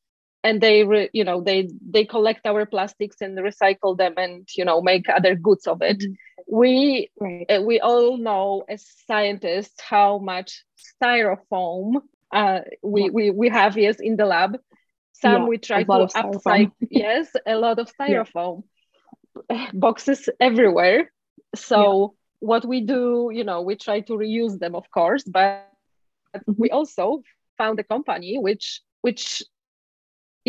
and 0.43 0.61
they 0.61 0.83
re, 0.83 1.09
you 1.13 1.23
know 1.23 1.41
they 1.41 1.69
they 1.89 2.05
collect 2.05 2.45
our 2.45 2.65
plastics 2.65 3.17
and 3.21 3.37
recycle 3.37 3.97
them 3.97 4.13
and 4.17 4.47
you 4.55 4.65
know 4.65 4.81
make 4.81 5.09
other 5.09 5.35
goods 5.35 5.67
of 5.67 5.81
it 5.81 5.99
mm-hmm. 5.99 6.13
we 6.47 7.09
right. 7.19 7.45
uh, 7.49 7.61
we 7.61 7.79
all 7.79 8.17
know 8.17 8.63
as 8.69 8.85
scientists 9.07 9.81
how 9.81 10.17
much 10.17 10.63
styrofoam 10.77 12.01
uh, 12.31 12.59
we, 12.83 13.03
yeah. 13.03 13.09
we 13.11 13.29
we 13.31 13.49
have 13.49 13.77
yes 13.77 13.99
in 13.99 14.15
the 14.15 14.25
lab 14.25 14.57
some 15.13 15.43
yeah, 15.43 15.47
we 15.47 15.57
try 15.57 15.83
to 15.83 15.89
upcycle 15.89 16.71
yes 16.89 17.29
a 17.45 17.55
lot 17.55 17.79
of 17.79 17.91
styrofoam 17.99 18.63
yeah. 19.49 19.69
boxes 19.73 20.29
everywhere 20.39 21.11
so 21.55 22.15
what 22.39 22.65
we 22.65 22.79
do 22.81 23.29
you 23.33 23.43
know 23.43 23.61
we 23.61 23.75
try 23.75 23.99
to 23.99 24.13
reuse 24.13 24.57
them 24.59 24.75
of 24.75 24.89
course 24.91 25.23
but 25.23 25.67
mm-hmm. 26.35 26.53
we 26.57 26.69
also 26.69 27.21
found 27.57 27.79
a 27.79 27.83
company 27.83 28.37
which 28.39 28.81
which 29.01 29.43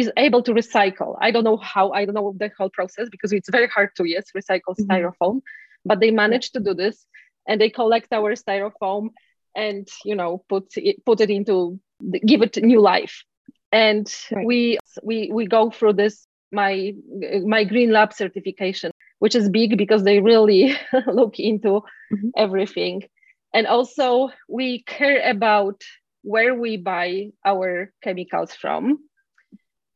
is 0.00 0.10
able 0.16 0.42
to 0.42 0.52
recycle. 0.52 1.16
I 1.20 1.30
don't 1.30 1.44
know 1.44 1.56
how, 1.56 1.92
I 1.92 2.04
don't 2.04 2.14
know 2.14 2.34
the 2.38 2.50
whole 2.56 2.70
process 2.70 3.08
because 3.10 3.32
it's 3.32 3.48
very 3.50 3.68
hard 3.68 3.90
to, 3.96 4.04
yes, 4.04 4.26
recycle 4.36 4.74
mm-hmm. 4.76 4.90
styrofoam, 4.90 5.42
but 5.84 6.00
they 6.00 6.10
managed 6.10 6.54
to 6.54 6.60
do 6.60 6.74
this 6.74 7.06
and 7.46 7.60
they 7.60 7.70
collect 7.70 8.12
our 8.12 8.34
styrofoam 8.34 9.10
and, 9.54 9.88
you 10.04 10.14
know, 10.14 10.44
put 10.48 10.66
it, 10.76 11.04
put 11.04 11.20
it 11.20 11.30
into, 11.30 11.80
give 12.26 12.42
it 12.42 12.56
new 12.56 12.80
life. 12.80 13.24
And 13.72 14.12
right. 14.32 14.46
we, 14.46 14.78
we, 15.02 15.30
we 15.32 15.46
go 15.46 15.70
through 15.70 15.94
this, 15.94 16.26
my, 16.52 16.92
my 17.44 17.64
Green 17.64 17.92
Lab 17.92 18.12
certification, 18.12 18.90
which 19.18 19.34
is 19.34 19.48
big 19.48 19.78
because 19.78 20.02
they 20.02 20.20
really 20.20 20.76
look 21.06 21.38
into 21.38 21.82
mm-hmm. 22.12 22.28
everything. 22.36 23.04
And 23.54 23.66
also 23.66 24.30
we 24.48 24.82
care 24.84 25.28
about 25.28 25.82
where 26.22 26.54
we 26.54 26.76
buy 26.76 27.30
our 27.44 27.92
chemicals 28.02 28.54
from 28.54 28.98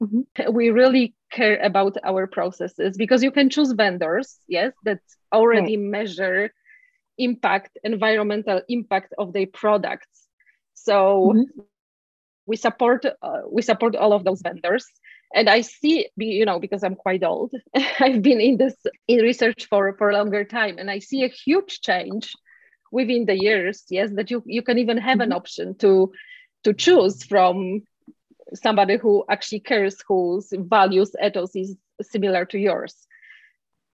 Mm-hmm. 0.03 0.53
We 0.53 0.71
really 0.71 1.15
care 1.31 1.59
about 1.63 1.97
our 2.05 2.27
processes 2.27 2.97
because 2.97 3.23
you 3.23 3.31
can 3.31 3.51
choose 3.51 3.73
vendors, 3.73 4.39
yes, 4.49 4.73
that 4.85 5.01
already 5.33 5.77
right. 5.77 5.87
measure 5.87 6.51
impact, 7.19 7.79
environmental 7.85 8.61
impact 8.69 9.15
of 9.19 9.33
their 9.33 9.47
products. 9.47 10.09
So 10.75 11.33
mm-hmm. 11.35 11.61
we 12.47 12.57
support 12.57 13.05
uh, 13.07 13.43
we 13.51 13.63
support 13.63 13.97
all 13.97 14.13
of 14.13 14.25
those 14.25 14.43
vendors. 14.43 14.87
And 15.35 15.49
I 15.49 15.63
see, 15.63 16.09
you 16.17 16.45
know, 16.45 16.61
because 16.61 16.85
I'm 16.85 16.95
quite 16.95 17.25
old, 17.25 17.53
I've 18.01 18.23
been 18.23 18.41
in 18.41 18.57
this 18.57 18.77
in 19.09 19.21
research 19.21 19.67
for 19.69 19.97
for 19.97 20.11
a 20.11 20.15
longer 20.15 20.45
time, 20.45 20.79
and 20.79 20.91
I 20.91 20.99
see 20.99 21.25
a 21.25 21.29
huge 21.29 21.81
change 21.81 22.33
within 22.93 23.27
the 23.27 23.37
years. 23.37 23.85
Yes, 23.89 24.11
that 24.15 24.31
you 24.31 24.43
you 24.47 24.63
can 24.63 24.79
even 24.79 24.99
have 24.99 25.19
mm-hmm. 25.19 25.33
an 25.33 25.33
option 25.33 25.77
to 25.79 26.13
to 26.65 26.73
choose 26.73 27.25
from 27.25 27.83
somebody 28.53 28.97
who 28.97 29.25
actually 29.29 29.61
cares, 29.61 29.97
whose 30.07 30.53
values 30.57 31.15
ethos 31.25 31.55
is 31.57 31.77
similar 32.03 32.45
to 32.47 32.59
yours. 32.59 33.07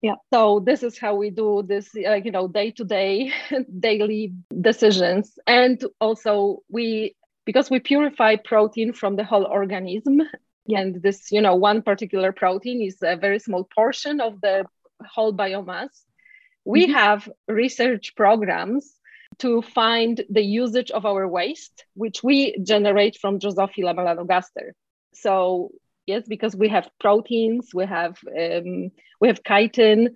Yeah. 0.01 0.15
So 0.31 0.61
this 0.61 0.83
is 0.83 0.97
how 0.97 1.15
we 1.15 1.29
do 1.29 1.63
this, 1.67 1.93
like 1.93 2.25
you 2.25 2.31
know, 2.31 2.47
day 2.47 2.71
to 2.71 2.85
day, 2.85 3.33
daily 3.79 4.33
decisions, 4.61 5.37
and 5.45 5.83
also 5.99 6.63
we 6.69 7.15
because 7.45 7.69
we 7.69 7.79
purify 7.79 8.37
protein 8.37 8.93
from 8.93 9.17
the 9.17 9.25
whole 9.25 9.45
organism, 9.45 10.21
and 10.69 11.01
this 11.01 11.31
you 11.31 11.41
know 11.41 11.55
one 11.55 11.81
particular 11.81 12.31
protein 12.31 12.81
is 12.81 12.97
a 13.01 13.17
very 13.17 13.39
small 13.39 13.65
portion 13.65 14.21
of 14.21 14.39
the 14.39 14.65
whole 15.05 15.33
biomass. 15.33 15.89
We 16.63 16.85
mm-hmm. 16.85 16.93
have 16.93 17.29
research 17.47 18.15
programs 18.15 18.98
to 19.39 19.61
find 19.61 20.21
the 20.29 20.41
usage 20.41 20.91
of 20.91 21.05
our 21.05 21.27
waste, 21.27 21.85
which 21.93 22.23
we 22.23 22.57
generate 22.63 23.17
from 23.17 23.39
Drosophila 23.39 23.95
melanogaster. 23.95 24.71
So 25.13 25.71
yes, 26.05 26.23
because 26.27 26.55
we 26.55 26.69
have 26.69 26.89
proteins, 26.99 27.69
we 27.73 27.85
have 27.85 28.17
um, 28.27 28.91
we 29.21 29.27
have 29.27 29.43
chitin, 29.43 30.15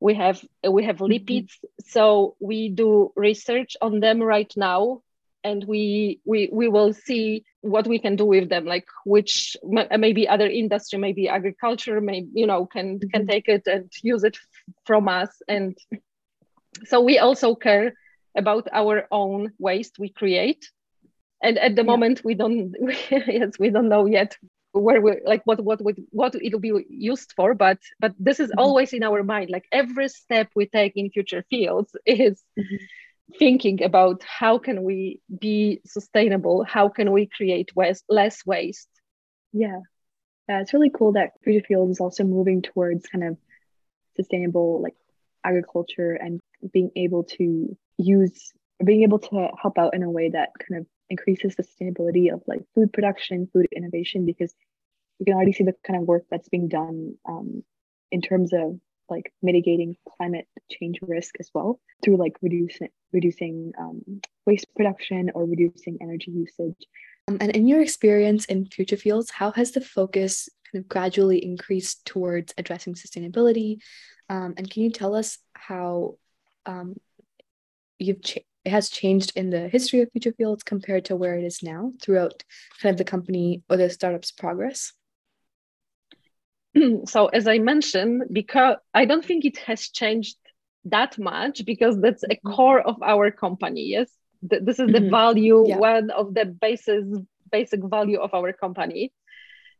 we 0.00 0.14
have 0.14 0.42
we 0.68 0.84
have 0.84 0.96
mm-hmm. 0.96 1.12
lipids. 1.12 1.52
Mm-hmm. 1.52 1.88
So 1.88 2.36
we 2.40 2.68
do 2.68 3.12
research 3.16 3.76
on 3.80 4.00
them 4.00 4.22
right 4.22 4.52
now, 4.56 5.02
and 5.44 5.64
we 5.64 6.20
we 6.24 6.48
we 6.52 6.68
will 6.68 6.92
see 6.92 7.44
what 7.60 7.86
we 7.86 7.98
can 7.98 8.16
do 8.16 8.24
with 8.24 8.48
them, 8.48 8.64
like 8.64 8.86
which 9.04 9.56
maybe 9.62 10.28
other 10.28 10.48
industry, 10.48 10.98
maybe 10.98 11.28
agriculture, 11.28 12.00
maybe 12.00 12.28
you 12.32 12.46
know 12.46 12.66
can 12.66 12.98
mm-hmm. 12.98 13.08
can 13.08 13.26
take 13.26 13.48
it 13.48 13.66
and 13.66 13.90
use 14.02 14.24
it 14.24 14.36
from 14.86 15.08
us, 15.08 15.30
and 15.46 15.76
so 16.84 17.00
we 17.00 17.18
also 17.18 17.54
care 17.54 17.92
about 18.36 18.68
our 18.72 19.06
own 19.10 19.52
waste 19.58 19.98
we 19.98 20.08
create 20.08 20.70
and 21.42 21.58
at 21.58 21.76
the 21.76 21.82
yeah. 21.82 21.86
moment 21.86 22.22
we 22.24 22.34
don't 22.34 22.74
yes 23.10 23.58
we 23.58 23.70
don't 23.70 23.88
know 23.88 24.06
yet 24.06 24.36
where 24.72 25.00
we 25.00 25.20
like 25.24 25.42
what 25.44 25.62
what 25.62 25.82
what 25.82 25.96
what 26.10 26.34
it'll 26.34 26.58
be 26.58 26.72
used 26.88 27.32
for 27.36 27.54
but 27.54 27.78
but 28.00 28.14
this 28.18 28.40
is 28.40 28.48
mm-hmm. 28.50 28.58
always 28.58 28.92
in 28.92 29.02
our 29.02 29.22
mind 29.22 29.50
like 29.50 29.66
every 29.70 30.08
step 30.08 30.48
we 30.56 30.66
take 30.66 30.92
in 30.96 31.10
future 31.10 31.44
fields 31.50 31.94
is 32.06 32.42
mm-hmm. 32.58 32.76
thinking 33.38 33.82
about 33.82 34.22
how 34.22 34.58
can 34.58 34.82
we 34.82 35.20
be 35.40 35.80
sustainable 35.84 36.64
how 36.64 36.88
can 36.88 37.12
we 37.12 37.26
create 37.26 37.74
waste 37.76 38.04
less 38.08 38.46
waste 38.46 38.88
yeah 39.52 39.80
yeah 40.48 40.60
it's 40.60 40.72
really 40.72 40.90
cool 40.90 41.12
that 41.12 41.32
future 41.44 41.66
fields 41.66 41.92
is 41.92 42.00
also 42.00 42.24
moving 42.24 42.62
towards 42.62 43.06
kind 43.06 43.24
of 43.24 43.36
sustainable 44.16 44.80
like 44.82 44.94
agriculture 45.44 46.12
and 46.12 46.40
being 46.72 46.90
able 46.96 47.24
to 47.24 47.76
use 47.98 48.52
being 48.84 49.02
able 49.02 49.18
to 49.18 49.48
help 49.60 49.78
out 49.78 49.94
in 49.94 50.02
a 50.02 50.10
way 50.10 50.30
that 50.30 50.50
kind 50.58 50.80
of 50.80 50.86
increases 51.10 51.54
the 51.54 51.62
sustainability 51.62 52.32
of 52.32 52.42
like 52.46 52.62
food 52.74 52.92
production, 52.92 53.48
food 53.52 53.66
innovation, 53.74 54.26
because 54.26 54.54
we 55.18 55.26
can 55.26 55.34
already 55.34 55.52
see 55.52 55.64
the 55.64 55.74
kind 55.86 56.00
of 56.00 56.06
work 56.06 56.24
that's 56.30 56.48
being 56.48 56.68
done 56.68 57.14
um, 57.28 57.62
in 58.10 58.20
terms 58.20 58.52
of 58.52 58.78
like 59.08 59.32
mitigating 59.42 59.96
climate 60.16 60.46
change 60.70 60.98
risk 61.02 61.34
as 61.38 61.50
well 61.54 61.80
through 62.02 62.16
like 62.16 62.36
reducing 62.40 62.88
reducing 63.12 63.72
um, 63.78 64.02
waste 64.46 64.66
production 64.74 65.30
or 65.34 65.44
reducing 65.44 65.98
energy 66.00 66.30
usage. 66.30 66.86
Um, 67.28 67.38
and 67.40 67.54
in 67.54 67.68
your 67.68 67.82
experience 67.82 68.46
in 68.46 68.66
future 68.66 68.96
fields, 68.96 69.30
how 69.30 69.52
has 69.52 69.72
the 69.72 69.80
focus 69.80 70.48
kind 70.72 70.82
of 70.82 70.88
gradually 70.88 71.44
increased 71.44 72.04
towards 72.06 72.54
addressing 72.56 72.94
sustainability? 72.94 73.78
Um, 74.28 74.54
and 74.56 74.68
can 74.68 74.82
you 74.82 74.90
tell 74.90 75.14
us 75.14 75.38
how 75.52 76.16
um, 76.66 76.96
you've 78.02 78.22
ch- 78.22 78.38
it 78.64 78.70
has 78.70 78.90
changed 78.90 79.32
in 79.34 79.50
the 79.50 79.68
history 79.68 80.00
of 80.00 80.10
future 80.12 80.32
fields 80.32 80.62
compared 80.62 81.04
to 81.06 81.16
where 81.16 81.36
it 81.36 81.44
is 81.44 81.62
now 81.62 81.92
throughout 82.00 82.44
kind 82.80 82.94
of 82.94 82.98
the 82.98 83.04
company 83.04 83.62
or 83.68 83.76
the 83.76 83.90
startup's 83.90 84.30
progress 84.30 84.92
so 87.06 87.26
as 87.26 87.48
i 87.48 87.58
mentioned 87.58 88.22
because 88.32 88.76
i 88.94 89.04
don't 89.04 89.24
think 89.24 89.44
it 89.44 89.58
has 89.58 89.88
changed 89.88 90.36
that 90.84 91.18
much 91.18 91.64
because 91.64 92.00
that's 92.00 92.22
a 92.24 92.28
mm-hmm. 92.28 92.52
core 92.52 92.80
of 92.80 92.96
our 93.02 93.30
company 93.30 93.82
yes 93.82 94.10
this 94.42 94.80
is 94.80 94.90
the 94.90 94.98
mm-hmm. 94.98 95.10
value 95.10 95.64
yeah. 95.68 95.78
one 95.78 96.10
of 96.10 96.34
the 96.34 96.44
basis 96.44 97.04
basic 97.50 97.80
value 97.84 98.18
of 98.18 98.32
our 98.34 98.52
company 98.52 99.12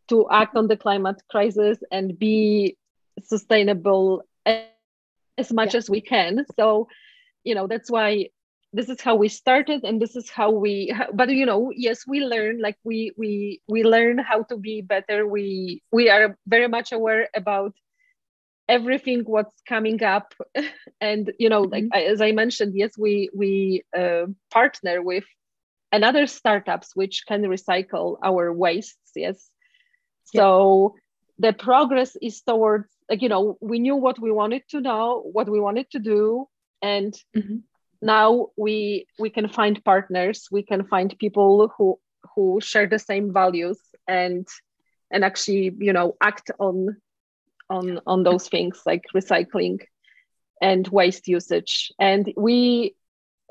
to 0.08 0.26
act 0.30 0.56
on 0.56 0.68
the 0.68 0.76
climate 0.76 1.20
crisis 1.30 1.78
and 1.90 2.18
be 2.18 2.76
sustainable 3.22 4.22
as 4.44 5.52
much 5.52 5.74
yeah. 5.74 5.78
as 5.78 5.90
we 5.90 6.00
can 6.00 6.44
so 6.56 6.86
you 7.44 7.54
know 7.54 7.66
that's 7.66 7.90
why 7.90 8.26
this 8.72 8.88
is 8.88 9.00
how 9.00 9.14
we 9.14 9.28
started 9.28 9.84
and 9.84 10.00
this 10.00 10.16
is 10.16 10.30
how 10.30 10.50
we 10.50 10.94
but 11.14 11.28
you 11.30 11.46
know 11.46 11.72
yes 11.74 12.04
we 12.06 12.20
learn 12.20 12.60
like 12.60 12.76
we 12.84 13.12
we 13.16 13.60
we 13.68 13.84
learn 13.84 14.18
how 14.18 14.42
to 14.42 14.56
be 14.56 14.80
better 14.80 15.26
we 15.26 15.82
we 15.92 16.08
are 16.08 16.36
very 16.46 16.68
much 16.68 16.92
aware 16.92 17.28
about 17.34 17.74
everything 18.68 19.22
what's 19.24 19.60
coming 19.68 20.02
up 20.02 20.34
and 21.00 21.32
you 21.38 21.48
know 21.48 21.62
like 21.62 21.84
mm-hmm. 21.84 22.12
as 22.12 22.20
i 22.20 22.32
mentioned 22.32 22.72
yes 22.74 22.92
we 22.96 23.28
we 23.34 23.82
uh, 23.96 24.26
partner 24.50 25.02
with 25.02 25.24
another 25.90 26.26
startups 26.26 26.96
which 26.96 27.24
can 27.26 27.42
recycle 27.42 28.16
our 28.24 28.52
wastes 28.52 29.10
yes 29.14 29.50
so 30.24 30.94
yeah. 30.94 31.50
the 31.50 31.58
progress 31.58 32.16
is 32.22 32.40
towards 32.40 32.88
like 33.10 33.20
you 33.20 33.28
know 33.28 33.58
we 33.60 33.78
knew 33.78 33.96
what 33.96 34.18
we 34.18 34.30
wanted 34.30 34.62
to 34.70 34.80
know 34.80 35.22
what 35.32 35.50
we 35.50 35.60
wanted 35.60 35.90
to 35.90 35.98
do 35.98 36.46
and 36.82 37.14
mm-hmm. 37.36 37.56
now 38.02 38.48
we 38.56 39.06
we 39.18 39.30
can 39.30 39.48
find 39.48 39.82
partners 39.84 40.48
we 40.50 40.62
can 40.62 40.84
find 40.84 41.16
people 41.18 41.72
who 41.76 41.98
who 42.34 42.60
share 42.60 42.86
the 42.86 42.98
same 42.98 43.32
values 43.32 43.78
and 44.08 44.46
and 45.10 45.24
actually 45.24 45.74
you 45.78 45.92
know 45.92 46.16
act 46.20 46.50
on 46.58 46.96
on 47.70 48.00
on 48.06 48.22
those 48.22 48.48
things 48.48 48.82
like 48.84 49.04
recycling 49.14 49.78
and 50.60 50.88
waste 50.88 51.28
usage 51.28 51.92
and 51.98 52.32
we 52.36 52.94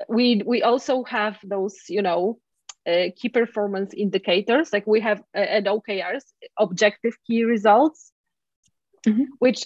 we 0.08 0.42
we 0.44 0.62
also 0.62 1.04
have 1.04 1.38
those 1.44 1.76
you 1.88 2.02
know 2.02 2.38
uh, 2.86 3.06
key 3.16 3.28
performance 3.28 3.94
indicators 3.94 4.72
like 4.72 4.86
we 4.86 5.00
have 5.00 5.22
uh, 5.36 5.38
at 5.38 5.64
okrs 5.64 6.24
objective 6.58 7.16
key 7.26 7.44
results 7.44 8.12
mm-hmm. 9.06 9.24
which 9.38 9.64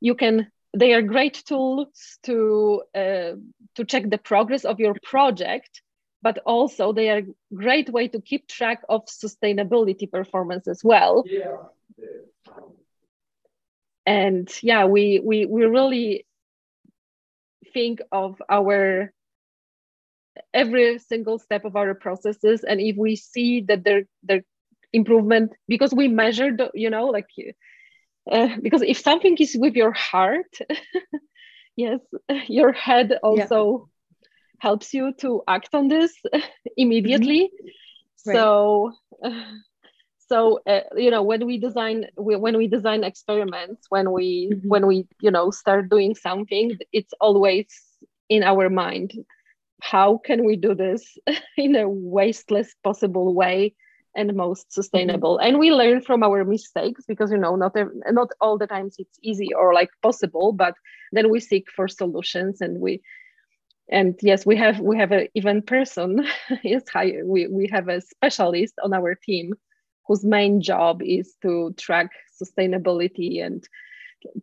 you 0.00 0.14
can 0.14 0.50
they 0.76 0.92
are 0.92 1.02
great 1.02 1.42
tools 1.46 2.18
to 2.24 2.82
uh, 2.94 3.32
to 3.74 3.84
check 3.86 4.08
the 4.08 4.18
progress 4.18 4.64
of 4.64 4.80
your 4.80 4.94
project 5.02 5.82
but 6.20 6.38
also 6.44 6.92
they 6.92 7.10
are 7.10 7.18
a 7.18 7.54
great 7.54 7.88
way 7.90 8.08
to 8.08 8.20
keep 8.20 8.48
track 8.48 8.82
of 8.88 9.06
sustainability 9.06 10.10
performance 10.10 10.66
as 10.68 10.82
well 10.84 11.24
yeah. 11.26 11.56
and 14.04 14.50
yeah 14.62 14.84
we 14.84 15.20
we 15.24 15.46
we 15.46 15.64
really 15.64 16.26
think 17.72 18.00
of 18.12 18.40
our 18.48 19.12
every 20.54 20.98
single 20.98 21.38
step 21.38 21.64
of 21.64 21.76
our 21.76 21.94
processes 21.94 22.64
and 22.64 22.80
if 22.80 22.96
we 22.96 23.16
see 23.16 23.60
that 23.60 23.84
there 23.84 24.04
there 24.22 24.42
improvement 24.92 25.52
because 25.66 25.92
we 25.92 26.08
measured 26.08 26.62
you 26.74 26.88
know 26.90 27.06
like 27.06 27.26
uh, 28.30 28.48
because 28.62 28.82
if 28.82 28.98
something 28.98 29.36
is 29.38 29.56
with 29.58 29.74
your 29.74 29.92
heart 29.92 30.58
yes 31.76 32.00
your 32.48 32.72
head 32.72 33.18
also 33.22 33.88
yeah. 33.88 34.26
helps 34.58 34.92
you 34.92 35.12
to 35.18 35.42
act 35.48 35.74
on 35.74 35.88
this 35.88 36.12
immediately 36.76 37.44
mm-hmm. 37.44 38.30
right. 38.30 38.36
so 38.36 38.92
uh, 39.24 39.44
so 40.28 40.60
uh, 40.66 40.80
you 40.96 41.10
know 41.10 41.22
when 41.22 41.46
we 41.46 41.58
design 41.58 42.06
we, 42.16 42.36
when 42.36 42.56
we 42.56 42.66
design 42.68 43.04
experiments 43.04 43.86
when 43.88 44.12
we 44.12 44.50
mm-hmm. 44.52 44.68
when 44.68 44.86
we 44.86 45.06
you 45.20 45.30
know 45.30 45.50
start 45.50 45.88
doing 45.88 46.14
something 46.14 46.76
it's 46.92 47.14
always 47.20 47.66
in 48.28 48.42
our 48.42 48.68
mind 48.68 49.12
how 49.80 50.18
can 50.18 50.44
we 50.44 50.56
do 50.56 50.74
this 50.74 51.16
in 51.56 51.76
a 51.76 51.88
wasteless 51.88 52.74
possible 52.82 53.34
way 53.34 53.74
and 54.14 54.34
most 54.34 54.72
sustainable 54.72 55.36
mm-hmm. 55.36 55.48
and 55.48 55.58
we 55.58 55.70
learn 55.70 56.00
from 56.00 56.22
our 56.22 56.44
mistakes 56.44 57.04
because 57.06 57.30
you 57.30 57.38
know 57.38 57.56
not 57.56 57.74
not 58.10 58.28
all 58.40 58.58
the 58.58 58.66
times 58.66 58.96
it's 58.98 59.18
easy 59.22 59.48
or 59.54 59.74
like 59.74 59.90
possible 60.02 60.52
but 60.52 60.74
then 61.12 61.30
we 61.30 61.40
seek 61.40 61.66
for 61.74 61.88
solutions 61.88 62.60
and 62.60 62.80
we 62.80 63.00
and 63.90 64.18
yes 64.22 64.44
we 64.44 64.56
have 64.56 64.80
we 64.80 64.96
have 64.96 65.12
a 65.12 65.28
even 65.34 65.62
person 65.62 66.26
yes 66.62 66.82
we, 67.24 67.46
we 67.48 67.68
have 67.70 67.88
a 67.88 68.00
specialist 68.00 68.74
on 68.82 68.92
our 68.92 69.14
team 69.14 69.52
whose 70.06 70.24
main 70.24 70.60
job 70.60 71.02
is 71.02 71.34
to 71.42 71.74
track 71.76 72.10
sustainability 72.42 73.44
and 73.44 73.64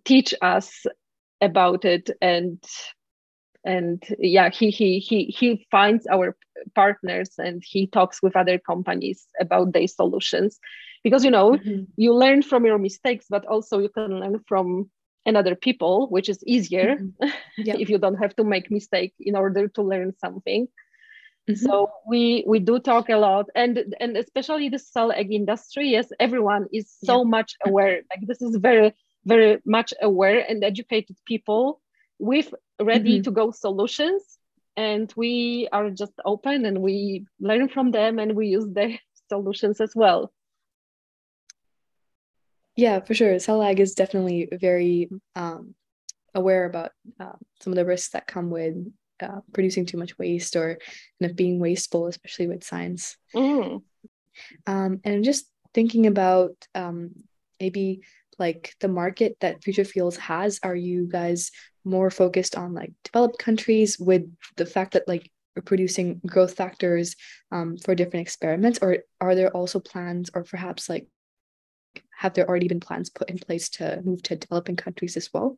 teach 0.04 0.34
us 0.42 0.86
about 1.42 1.86
it 1.86 2.10
and 2.22 2.64
and 3.66 4.04
yeah 4.20 4.50
he 4.50 4.70
he 4.70 5.00
he 5.00 5.26
he 5.26 5.68
finds 5.72 6.08
our 6.08 6.38
partners 6.74 7.32
and 7.38 7.64
he 7.66 7.88
talks 7.88 8.22
with 8.22 8.36
other 8.36 8.58
companies 8.58 9.28
about 9.40 9.74
their 9.74 9.88
solutions 9.88 10.60
because 11.04 11.26
you 11.26 11.32
know 11.32 11.52
mm-hmm. 11.52 11.84
you 11.98 12.14
learn 12.14 12.42
from 12.42 12.66
your 12.66 12.78
mistakes 12.78 13.26
but 13.30 13.46
also 13.46 13.80
you 13.80 13.90
can 13.90 14.20
learn 14.20 14.40
from 14.48 14.90
another 15.26 15.56
people 15.56 16.08
which 16.10 16.30
is 16.30 16.44
easier 16.46 16.96
mm-hmm. 16.96 17.30
yeah. 17.58 17.76
if 17.78 17.90
you 17.90 17.98
don't 17.98 18.16
have 18.16 18.36
to 18.36 18.44
make 18.44 18.72
mistake 18.72 19.14
in 19.20 19.36
order 19.36 19.68
to 19.68 19.82
learn 19.82 20.14
something 20.20 20.68
Mm-hmm. 21.48 21.64
So 21.64 21.92
we 22.08 22.44
we 22.48 22.58
do 22.58 22.80
talk 22.80 23.10
a 23.10 23.18
lot, 23.18 23.46
and 23.54 23.94
and 24.00 24.18
especially 24.18 24.70
the 24.70 24.80
cell 24.80 25.12
ag 25.12 25.32
industry. 25.32 25.90
Yes, 25.90 26.10
everyone 26.20 26.66
is 26.74 26.92
so 27.04 27.22
yeah. 27.22 27.30
much 27.30 27.54
aware. 27.64 28.02
Like 28.10 28.26
this 28.26 28.42
is 28.42 28.56
very 28.56 28.96
very 29.26 29.62
much 29.64 29.94
aware 30.02 30.44
and 30.50 30.64
educated 30.64 31.18
people 31.26 31.82
with 32.18 32.54
ready 32.82 33.16
mm-hmm. 33.16 33.24
to 33.24 33.32
go 33.32 33.52
solutions, 33.52 34.38
and 34.76 35.12
we 35.16 35.68
are 35.72 35.90
just 35.90 36.14
open 36.26 36.66
and 36.66 36.82
we 36.82 37.26
learn 37.40 37.70
from 37.70 37.92
them 37.92 38.20
and 38.20 38.36
we 38.36 38.48
use 38.48 38.68
their 38.68 39.00
solutions 39.30 39.80
as 39.82 39.94
well. 39.96 40.32
Yeah, 42.76 43.00
for 43.00 43.14
sure. 43.14 43.40
Cell 43.40 43.64
ag 43.64 43.80
is 43.80 43.96
definitely 43.96 44.50
very 44.52 45.10
um, 45.36 45.76
aware 46.34 46.66
about 46.66 46.92
uh, 47.20 47.32
some 47.62 47.72
of 47.72 47.78
the 47.78 47.86
risks 47.86 48.12
that 48.12 48.28
come 48.28 48.50
with 48.50 48.76
uh, 49.22 49.40
producing 49.54 49.86
too 49.86 49.98
much 49.98 50.18
waste 50.18 50.58
or 50.58 50.78
kind 51.20 51.32
of 51.32 51.38
being 51.38 51.60
wasteful, 51.60 52.08
especially 52.08 52.48
with 52.48 52.66
science. 52.66 53.16
Mm. 53.34 53.82
Um, 54.68 55.00
and 55.06 55.24
just 55.24 55.46
thinking 55.74 56.06
about 56.06 56.52
um, 56.76 57.12
maybe 57.62 58.02
like 58.38 58.76
the 58.82 58.90
market 58.90 59.38
that 59.40 59.64
Future 59.64 59.86
Fields 59.86 60.18
has. 60.18 60.60
Are 60.62 60.76
you 60.76 61.08
guys 61.08 61.52
more 61.86 62.10
focused 62.10 62.56
on 62.56 62.74
like 62.74 62.92
developed 63.04 63.40
countries 63.40 64.00
with 64.00 64.24
the 64.58 64.66
fact 64.66 64.94
that 64.94 65.08
like 65.08 65.32
we're 65.56 65.62
producing 65.62 66.20
growth 66.26 66.56
factors 66.56 67.16
um, 67.52 67.78
for 67.78 67.96
different 67.96 68.26
experiments, 68.26 68.80
or 68.82 68.98
are 69.22 69.36
there 69.36 69.52
also 69.52 69.80
plans, 69.80 70.30
or 70.34 70.44
perhaps 70.44 70.90
like 70.90 71.08
have 72.18 72.34
there 72.34 72.48
already 72.48 72.68
been 72.68 72.80
plans 72.80 73.10
put 73.10 73.30
in 73.30 73.38
place 73.38 73.70
to 73.70 74.02
move 74.04 74.22
to 74.24 74.36
developing 74.36 74.76
countries 74.76 75.16
as 75.16 75.30
well 75.34 75.56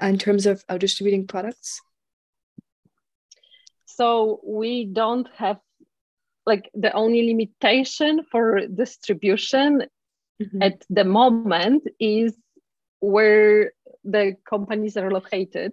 in 0.00 0.18
terms 0.18 0.46
of 0.46 0.64
uh, 0.68 0.78
distributing 0.78 1.26
products? 1.26 1.80
so 3.96 4.40
we 4.44 4.84
don't 4.84 5.28
have 5.36 5.58
like 6.46 6.70
the 6.74 6.92
only 6.92 7.26
limitation 7.28 8.24
for 8.30 8.66
distribution 8.66 9.84
mm-hmm. 10.42 10.62
at 10.62 10.84
the 10.90 11.04
moment 11.04 11.84
is 12.00 12.34
where 13.00 13.72
the 14.04 14.36
companies 14.48 14.96
are 14.96 15.10
located 15.10 15.72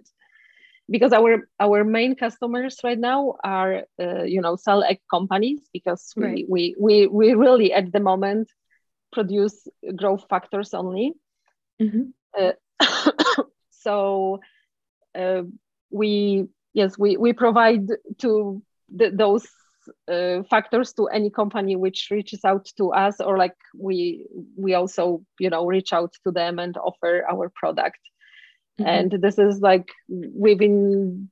because 0.90 1.12
our 1.12 1.48
our 1.60 1.84
main 1.84 2.14
customers 2.16 2.78
right 2.82 2.98
now 2.98 3.34
are 3.44 3.84
uh, 4.00 4.24
you 4.24 4.40
know 4.40 4.56
cell 4.56 4.82
ag 4.82 5.00
companies 5.10 5.60
because 5.72 6.12
we, 6.16 6.24
right. 6.24 6.44
we 6.48 6.76
we 6.78 7.06
we 7.06 7.34
really 7.34 7.72
at 7.72 7.92
the 7.92 8.00
moment 8.00 8.48
produce 9.12 9.68
growth 9.96 10.24
factors 10.28 10.74
only 10.74 11.12
mm-hmm. 11.80 12.10
uh, 12.38 12.52
so 13.70 14.40
uh, 15.14 15.42
we 15.90 16.48
yes, 16.72 16.98
we, 16.98 17.16
we 17.16 17.32
provide 17.32 17.88
to 18.18 18.62
the, 18.94 19.10
those 19.10 19.46
uh, 20.08 20.42
factors 20.44 20.92
to 20.94 21.06
any 21.06 21.30
company 21.30 21.76
which 21.76 22.08
reaches 22.10 22.44
out 22.44 22.66
to 22.76 22.92
us 22.92 23.20
or 23.20 23.36
like 23.36 23.56
we 23.76 24.26
we 24.56 24.74
also 24.74 25.24
you 25.40 25.50
know 25.50 25.66
reach 25.66 25.92
out 25.92 26.12
to 26.24 26.30
them 26.30 26.58
and 26.58 26.76
offer 26.76 27.24
our 27.28 27.50
product 27.54 27.98
mm-hmm. 28.80 28.88
and 28.88 29.10
this 29.22 29.38
is 29.38 29.60
like 29.60 29.90
within 30.08 31.30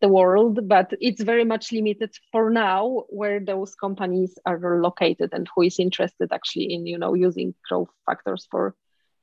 the 0.00 0.08
world 0.08 0.66
but 0.66 0.92
it's 1.00 1.22
very 1.22 1.44
much 1.44 1.72
limited 1.72 2.10
for 2.32 2.48
now 2.48 3.04
where 3.08 3.38
those 3.38 3.74
companies 3.74 4.34
are 4.46 4.80
located 4.80 5.30
and 5.32 5.46
who 5.54 5.62
is 5.62 5.78
interested 5.78 6.32
actually 6.32 6.72
in 6.72 6.86
you 6.86 6.96
know 6.96 7.12
using 7.12 7.54
growth 7.68 7.90
factors 8.06 8.46
for 8.50 8.74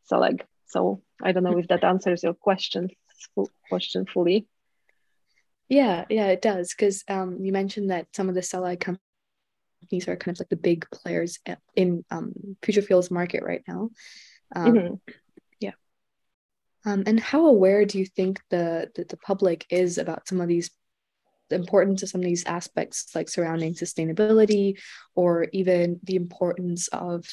cell 0.04 0.28
so 0.68 1.02
i 1.24 1.32
don't 1.32 1.44
know 1.44 1.58
if 1.58 1.68
that 1.68 1.84
answers 1.84 2.22
your 2.22 2.36
question 2.36 2.90
question 3.70 4.06
fully 4.06 4.48
yeah, 5.70 6.06
yeah, 6.10 6.28
it 6.28 6.42
does. 6.42 6.74
Because 6.74 7.04
um, 7.08 7.40
you 7.44 7.52
mentioned 7.52 7.92
that 7.92 8.08
some 8.16 8.30
of 8.30 8.36
the 8.36 8.42
cell 8.42 8.64
companies 8.78 10.08
are 10.08 10.16
kind 10.16 10.36
of 10.36 10.40
like 10.40 10.50
the 10.50 10.56
big 10.56 10.86
players 10.92 11.40
in 11.76 12.06
um, 12.10 12.34
future 12.64 12.82
fields 12.82 13.12
market 13.12 13.44
right 13.44 13.64
now. 13.68 13.90
Um, 14.56 14.74
mm-hmm. 14.74 14.94
Um, 16.88 17.04
and 17.06 17.20
how 17.20 17.46
aware 17.48 17.84
do 17.84 18.00
you 18.00 18.06
think 18.06 18.42
the, 18.50 18.90
the 18.96 19.04
the 19.04 19.18
public 19.18 19.66
is 19.70 19.98
about 19.98 20.26
some 20.28 20.40
of 20.40 20.48
these 20.48 20.72
the 21.50 21.56
importance 21.56 22.02
of 22.02 22.10
some 22.10 22.22
of 22.22 22.26
these 22.26 22.46
aspects 22.46 23.14
like 23.16 23.30
surrounding 23.30 23.74
sustainability 23.74 24.78
or 25.16 25.48
even 25.52 26.00
the 26.04 26.16
importance 26.16 26.88
of 26.90 27.26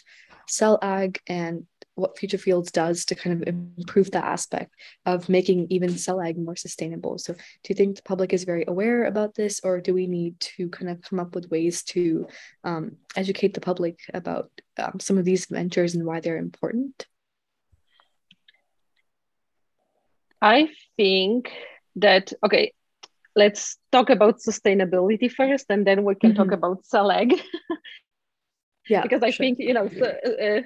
cell 0.49 0.79
ag 0.83 1.21
and 1.29 1.67
what 1.95 2.19
Future 2.19 2.39
fields 2.39 2.73
does 2.73 3.05
to 3.05 3.15
kind 3.15 3.41
of 3.41 3.49
improve 3.79 4.11
that 4.11 4.25
aspect 4.25 4.75
of 5.07 5.29
making 5.29 5.69
even 5.71 5.97
cell 5.97 6.21
ag 6.21 6.37
more 6.37 6.57
sustainable. 6.57 7.19
So, 7.19 7.35
do 7.35 7.69
you 7.69 7.77
think 7.77 7.95
the 7.95 8.03
public 8.03 8.33
is 8.33 8.43
very 8.43 8.65
aware 8.67 9.05
about 9.05 9.37
this, 9.37 9.61
or 9.63 9.81
do 9.81 9.95
we 9.95 10.09
need 10.09 10.41
to 10.41 10.69
kind 10.71 10.91
of 10.91 11.01
come 11.03 11.21
up 11.21 11.37
with 11.37 11.51
ways 11.53 11.85
to 11.85 12.27
um, 12.65 12.97
educate 13.15 13.55
the 13.55 13.61
public 13.61 14.01
about 14.13 14.51
um, 14.77 14.99
some 14.99 15.19
of 15.19 15.25
these 15.25 15.47
ventures 15.47 15.95
and 15.95 16.05
why 16.05 16.19
they're 16.19 16.37
important? 16.37 17.07
I 20.45 20.69
think 20.99 21.51
that, 21.97 22.35
okay, 22.45 22.75
let's 23.35 23.79
talk 23.91 24.11
about 24.11 24.41
sustainability 24.41 25.33
first, 25.33 25.65
and 25.71 25.87
then 25.87 26.05
we 26.05 26.15
can 26.17 26.35
mm-hmm. 26.35 26.51
talk 26.51 26.53
about 26.53 26.85
ag. 27.11 27.33
yeah, 28.89 29.01
because 29.01 29.23
I 29.23 29.31
sure. 29.31 29.43
think, 29.43 29.59
you 29.59 29.73
know, 29.73 29.89
so, 29.89 30.05
uh, 30.05 30.61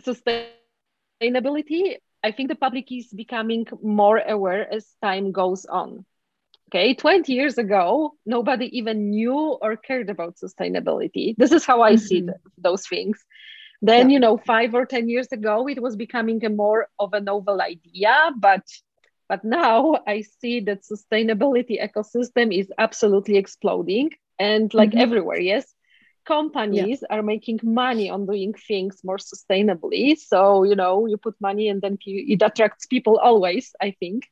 sustainability, 0.00 1.98
I 2.24 2.32
think 2.32 2.48
the 2.48 2.54
public 2.54 2.90
is 2.90 3.08
becoming 3.08 3.66
more 3.82 4.16
aware 4.18 4.72
as 4.72 4.86
time 5.02 5.30
goes 5.30 5.66
on. 5.66 6.06
Okay, 6.70 6.94
20 6.94 7.34
years 7.34 7.58
ago, 7.58 8.14
nobody 8.24 8.78
even 8.78 9.10
knew 9.10 9.58
or 9.60 9.76
cared 9.76 10.08
about 10.08 10.36
sustainability. 10.36 11.34
This 11.36 11.52
is 11.52 11.66
how 11.66 11.82
I 11.82 11.96
mm-hmm. 11.96 12.06
see 12.06 12.28
those 12.56 12.86
things. 12.86 13.22
Then, 13.82 14.10
yeah. 14.10 14.14
you 14.14 14.20
know, 14.20 14.36
five 14.36 14.74
or 14.74 14.84
10 14.84 15.08
years 15.08 15.28
ago, 15.32 15.66
it 15.68 15.80
was 15.80 15.96
becoming 15.96 16.44
a 16.44 16.50
more 16.50 16.88
of 16.98 17.12
a 17.14 17.20
novel 17.20 17.60
idea, 17.60 18.30
but 18.36 18.66
but 19.28 19.44
now 19.44 19.96
I 20.08 20.22
see 20.40 20.58
that 20.60 20.82
sustainability 20.82 21.80
ecosystem 21.80 22.52
is 22.52 22.72
absolutely 22.78 23.36
exploding 23.36 24.10
and 24.40 24.74
like 24.74 24.90
mm-hmm. 24.90 24.98
everywhere, 24.98 25.40
yes 25.40 25.72
companies 26.26 27.02
yeah. 27.02 27.16
are 27.16 27.22
making 27.22 27.60
money 27.62 28.10
on 28.10 28.26
doing 28.26 28.52
things 28.52 29.00
more 29.02 29.16
sustainably 29.16 30.16
so 30.16 30.64
you 30.64 30.76
know 30.76 31.06
you 31.06 31.16
put 31.16 31.34
money 31.40 31.68
and 31.68 31.80
then 31.82 31.98
it 32.04 32.42
attracts 32.42 32.86
people 32.86 33.18
always 33.18 33.72
i 33.80 33.90
think 34.00 34.28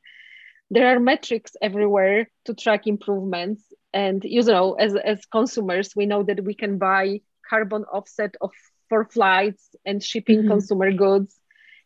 there 0.69 0.87
are 0.87 0.99
metrics 0.99 1.53
everywhere 1.61 2.29
to 2.45 2.53
track 2.53 2.85
improvements 2.85 3.63
and 3.91 4.23
you 4.23 4.43
know 4.43 4.73
as, 4.73 4.95
as 4.95 5.25
consumers 5.25 5.95
we 5.95 6.05
know 6.05 6.23
that 6.23 6.43
we 6.43 6.53
can 6.53 6.77
buy 6.77 7.19
carbon 7.49 7.83
offset 7.91 8.35
of 8.39 8.51
for 8.89 9.05
flights 9.05 9.75
and 9.85 10.03
shipping 10.03 10.39
mm-hmm. 10.39 10.49
consumer 10.49 10.91
goods. 10.91 11.39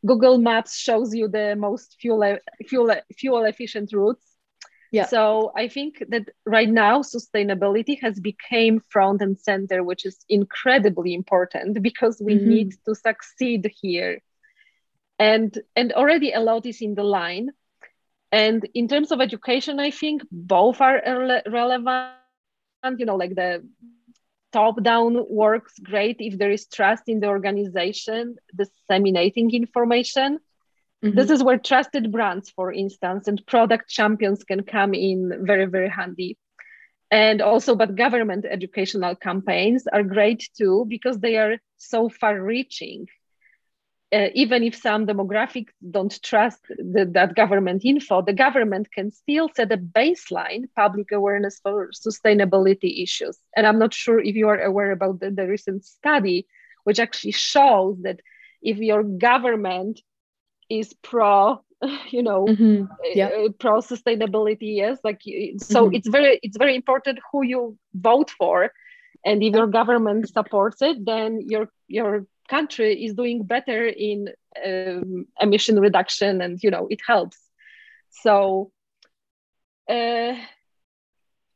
Google 0.06 0.38
Maps 0.38 0.78
shows 0.78 1.13
you 1.13 1.28
the 1.28 1.56
most 1.56 1.96
fuel 2.00 2.38
fuel 2.68 2.94
fuel 3.18 3.44
efficient 3.46 3.94
routes. 3.94 4.26
Yeah. 4.92 5.08
So 5.08 5.52
I 5.56 5.70
think 5.70 6.04
that 6.10 6.30
right 6.46 6.70
now 6.70 7.02
sustainability 7.02 8.00
has 8.02 8.20
become 8.20 8.84
front 8.89 9.22
and 9.22 9.39
center, 9.39 9.84
which 9.84 10.06
is 10.06 10.24
incredibly 10.30 11.16
important 11.16 11.82
because 11.82 12.22
we 12.24 12.36
mm-hmm. 12.36 12.50
need 12.50 12.74
to 12.86 12.94
succeed 12.94 13.72
here. 13.82 14.22
And 15.18 15.58
and 15.76 15.94
already 15.94 16.32
a 16.34 16.42
lot 16.42 16.66
is 16.66 16.82
in 16.82 16.96
the 16.96 17.04
line. 17.04 17.50
And 18.32 18.68
in 18.74 18.88
terms 18.88 19.12
of 19.12 19.22
education, 19.22 19.80
I 19.80 19.92
think 19.92 20.24
both 20.32 20.82
are 20.82 21.02
relevant. 21.48 22.13
You 22.98 23.06
know, 23.06 23.16
like 23.16 23.36
the 23.36 23.63
top 24.54 24.82
down 24.84 25.26
works 25.30 25.74
great 25.80 26.18
if 26.20 26.38
there 26.38 26.52
is 26.52 26.68
trust 26.68 27.04
in 27.08 27.20
the 27.20 27.28
organization 27.28 28.36
disseminating 28.56 29.54
information. 29.54 30.39
Mm-hmm. 31.04 31.18
this 31.18 31.30
is 31.32 31.44
where 31.44 31.58
trusted 31.58 32.13
brands 32.13 32.50
for 32.50 32.72
instance 32.72 33.28
and 33.28 33.46
product 33.46 33.89
champions 33.89 34.46
can 34.46 34.63
come 34.63 34.94
in 34.94 35.46
very 35.46 35.66
very 35.66 35.89
handy. 35.89 36.38
And 37.12 37.42
also 37.42 37.76
but 37.76 37.96
government 37.96 38.46
educational 38.46 39.16
campaigns 39.16 39.86
are 39.88 40.04
great 40.04 40.48
too 40.58 40.86
because 40.88 41.20
they 41.20 41.36
are 41.38 41.58
so 41.78 42.08
far 42.08 42.42
reaching 42.42 43.08
uh, 44.13 44.30
even 44.36 44.63
if 44.63 44.76
some 44.76 45.08
demographics 45.08 45.71
don't 45.89 46.21
trust 46.21 46.60
the, 46.67 47.10
that 47.13 47.36
government 47.36 47.84
info, 47.84 48.21
the 48.21 48.34
government 48.34 48.91
can 48.91 49.12
still 49.12 49.49
set 49.56 49.71
a 49.71 49.78
baseline 49.78 50.65
public 50.76 51.12
awareness 51.12 51.60
for 51.63 51.89
sustainability 51.89 53.02
issues. 53.02 53.38
And 53.56 53.65
I'm 53.65 53.80
not 53.80 53.93
sure 53.93 54.19
if 54.19 54.36
you 54.36 54.49
are 54.49 54.62
aware 54.62 54.91
about 54.91 55.19
the, 55.19 55.32
the 55.32 55.47
recent 55.47 55.84
study, 55.84 56.45
which 56.84 56.99
actually 56.99 57.32
shows 57.32 57.97
that 58.04 58.19
if 58.62 58.78
your 58.78 59.04
government 59.04 59.99
is 60.69 60.93
pro 61.02 61.63
you 62.10 62.23
know 62.23 62.45
mm-hmm. 62.45 62.86
yeah. 63.13 63.28
uh, 63.28 63.49
pro 63.60 63.80
sustainability 63.80 64.78
yes 64.78 64.99
like 65.04 65.21
so 65.58 65.86
mm-hmm. 65.86 65.95
it's 65.95 66.08
very 66.08 66.39
it's 66.41 66.58
very 66.58 66.76
important 66.76 67.19
who 67.32 67.43
you 67.43 67.78
vote 67.93 68.30
for 68.30 68.71
and 69.26 69.43
if 69.43 69.54
your 69.54 69.67
government 69.67 70.30
supports 70.30 70.82
it 70.82 71.04
then 71.06 71.41
your 71.45 71.67
your 71.88 72.26
country 72.56 72.92
is 73.06 73.13
doing 73.22 73.38
better 73.56 73.82
in 74.10 74.20
um, 74.66 75.26
emission 75.46 75.76
reduction 75.88 76.42
and 76.42 76.54
you 76.63 76.72
know 76.74 76.86
it 76.96 77.02
helps. 77.12 77.39
So 78.24 78.72
uh, 79.89 80.34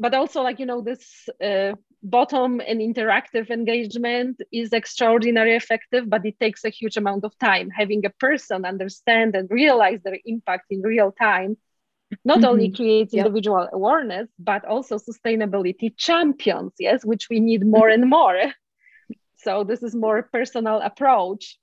but 0.03 0.13
also 0.13 0.39
like 0.47 0.59
you 0.61 0.67
know 0.69 0.81
this 0.81 1.03
uh, 1.49 1.73
bottom 2.03 2.61
and 2.69 2.79
interactive 2.89 3.47
engagement 3.49 4.35
is 4.61 4.69
extraordinarily 4.81 5.55
effective 5.63 6.03
but 6.13 6.25
it 6.29 6.35
takes 6.39 6.61
a 6.65 6.75
huge 6.79 6.97
amount 6.97 7.23
of 7.25 7.33
time. 7.49 7.67
Having 7.81 8.05
a 8.05 8.15
person 8.25 8.65
understand 8.73 9.35
and 9.35 9.49
realize 9.61 9.99
their 10.01 10.19
impact 10.25 10.65
in 10.69 10.81
real 10.81 11.11
time 11.11 11.57
not 12.23 12.37
mm-hmm. 12.37 12.51
only 12.51 12.69
creates 12.71 13.13
individual 13.13 13.67
awareness 13.73 14.27
but 14.51 14.63
also 14.73 14.97
sustainability 14.97 15.89
champions 15.97 16.71
yes 16.79 16.99
which 17.11 17.27
we 17.31 17.39
need 17.49 17.65
more 17.75 17.89
and 17.89 18.05
more 18.09 18.39
so 19.47 19.63
this 19.63 19.81
is 19.81 19.95
more 19.95 20.23
personal 20.23 20.81
approach. 20.81 21.57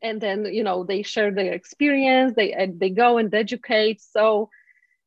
And 0.00 0.18
then 0.18 0.46
you 0.46 0.64
know 0.64 0.82
they 0.82 1.02
share 1.02 1.30
their 1.30 1.52
experience 1.52 2.32
they 2.34 2.48
they 2.80 2.88
go 2.88 3.18
and 3.18 3.34
educate. 3.34 4.00
So 4.00 4.48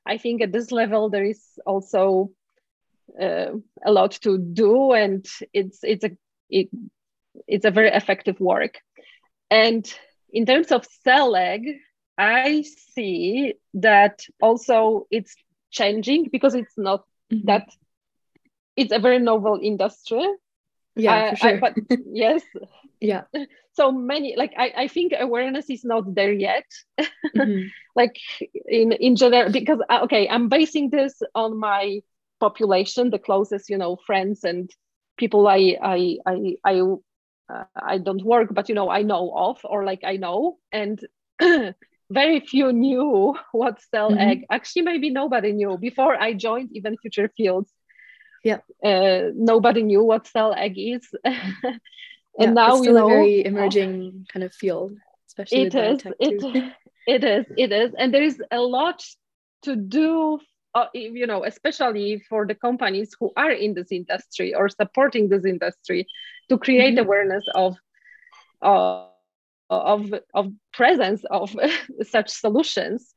i 0.05 0.17
think 0.17 0.41
at 0.41 0.51
this 0.51 0.71
level 0.71 1.09
there 1.09 1.23
is 1.23 1.41
also 1.65 2.29
uh, 3.19 3.53
a 3.85 3.91
lot 3.91 4.11
to 4.25 4.37
do 4.37 4.91
and 4.91 5.25
it's 5.53 5.79
it's 5.83 6.03
a 6.03 6.11
it, 6.49 6.67
it's 7.47 7.65
a 7.65 7.71
very 7.71 7.89
effective 7.89 8.39
work. 8.39 8.75
And 9.49 9.83
in 10.31 10.45
terms 10.45 10.71
of 10.71 10.85
cell 11.03 11.35
ag 11.35 11.63
i 12.17 12.63
see 12.93 13.53
that 13.73 14.25
also 14.41 15.07
it's 15.09 15.35
changing 15.71 16.29
because 16.31 16.53
it's 16.53 16.77
not 16.77 17.01
mm-hmm. 17.31 17.47
that 17.47 17.67
it's 18.75 18.93
a 18.93 18.99
very 18.99 19.19
novel 19.19 19.59
industry 19.61 20.27
yeah 20.95 21.31
for 21.31 21.35
sure. 21.37 21.55
I, 21.55 21.59
but 21.59 21.77
yes 22.11 22.43
yeah 22.99 23.23
so 23.73 23.91
many 23.91 24.35
like 24.37 24.53
I, 24.57 24.73
I 24.77 24.87
think 24.87 25.13
awareness 25.17 25.69
is 25.69 25.83
not 25.83 26.13
there 26.15 26.31
yet 26.31 26.65
mm-hmm. 26.99 27.67
like 27.95 28.17
in 28.67 28.91
in 28.93 29.15
general 29.15 29.51
because 29.51 29.79
uh, 29.89 30.01
okay 30.03 30.27
i'm 30.29 30.49
basing 30.49 30.89
this 30.89 31.21
on 31.35 31.57
my 31.59 31.99
population 32.39 33.09
the 33.09 33.19
closest 33.19 33.69
you 33.69 33.77
know 33.77 33.97
friends 34.05 34.43
and 34.43 34.69
people 35.17 35.47
i 35.47 35.77
i 35.81 36.17
i 36.25 36.55
i, 36.63 36.81
uh, 36.81 37.63
I 37.75 37.97
don't 37.97 38.23
work 38.23 38.53
but 38.53 38.69
you 38.69 38.75
know 38.75 38.89
i 38.89 39.01
know 39.01 39.31
of 39.35 39.59
or 39.63 39.85
like 39.85 40.03
i 40.03 40.17
know 40.17 40.57
and 40.71 40.99
very 42.09 42.39
few 42.41 42.71
knew 42.71 43.35
what 43.51 43.81
cell 43.91 44.11
mm-hmm. 44.11 44.29
egg 44.29 44.45
actually 44.51 44.83
maybe 44.83 45.09
nobody 45.09 45.51
knew 45.51 45.77
before 45.77 46.15
i 46.15 46.33
joined 46.33 46.69
even 46.73 46.97
future 46.97 47.29
fields 47.35 47.71
yeah. 48.43 48.59
Uh, 48.83 49.31
nobody 49.35 49.83
knew 49.83 50.03
what 50.03 50.27
cell 50.27 50.53
ag 50.53 50.77
is. 50.77 51.09
And 52.39 52.49
yeah, 52.57 52.65
now 52.65 52.79
we 52.79 52.87
know 52.87 53.05
a 53.05 53.09
very 53.09 53.45
emerging 53.45 54.25
kind 54.33 54.43
of 54.43 54.55
field 54.55 54.97
especially 55.33 55.63
it 55.63 55.75
is. 55.75 56.01
it, 56.19 56.73
it 57.07 57.23
is. 57.23 57.45
It 57.57 57.71
is. 57.71 57.91
And 57.97 58.13
there 58.13 58.23
is 58.23 58.41
a 58.51 58.59
lot 58.59 59.03
to 59.63 59.75
do 59.75 60.39
uh, 60.75 60.87
you 60.93 61.27
know 61.27 61.45
especially 61.45 62.23
for 62.27 62.47
the 62.47 62.55
companies 62.55 63.15
who 63.19 63.31
are 63.37 63.51
in 63.51 63.73
this 63.75 63.91
industry 63.91 64.55
or 64.55 64.69
supporting 64.69 65.29
this 65.29 65.45
industry 65.45 66.07
to 66.49 66.57
create 66.57 66.95
mm-hmm. 66.95 67.05
awareness 67.05 67.45
of 67.53 67.77
uh, 68.61 69.05
of 69.69 70.13
of 70.33 70.51
presence 70.73 71.23
of 71.29 71.55
such 72.01 72.29
solutions 72.29 73.13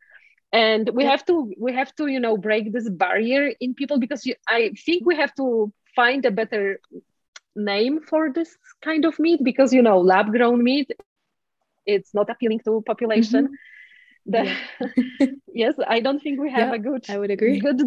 and 0.52 0.90
we 0.90 1.04
have 1.04 1.24
to 1.24 1.52
we 1.58 1.72
have 1.72 1.94
to 1.96 2.06
you 2.06 2.20
know 2.20 2.36
break 2.36 2.72
this 2.72 2.88
barrier 2.88 3.52
in 3.60 3.74
people 3.74 3.98
because 3.98 4.24
you, 4.26 4.34
i 4.48 4.70
think 4.84 5.04
we 5.04 5.16
have 5.16 5.34
to 5.34 5.72
find 5.94 6.24
a 6.24 6.30
better 6.30 6.80
name 7.54 8.00
for 8.00 8.32
this 8.32 8.56
kind 8.82 9.04
of 9.04 9.18
meat 9.18 9.40
because 9.42 9.72
you 9.72 9.82
know 9.82 9.98
lab 9.98 10.30
grown 10.30 10.62
meat 10.62 10.90
it's 11.86 12.14
not 12.14 12.28
appealing 12.30 12.60
to 12.60 12.82
population 12.86 13.46
mm-hmm. 13.46 14.30
the, 14.30 14.54
yeah. 15.20 15.26
yes 15.54 15.74
i 15.88 16.00
don't 16.00 16.20
think 16.20 16.38
we 16.40 16.50
have 16.50 16.68
yeah, 16.68 16.74
a 16.74 16.78
good 16.78 17.04
i 17.08 17.18
would 17.18 17.30
agree 17.30 17.58
good 17.60 17.80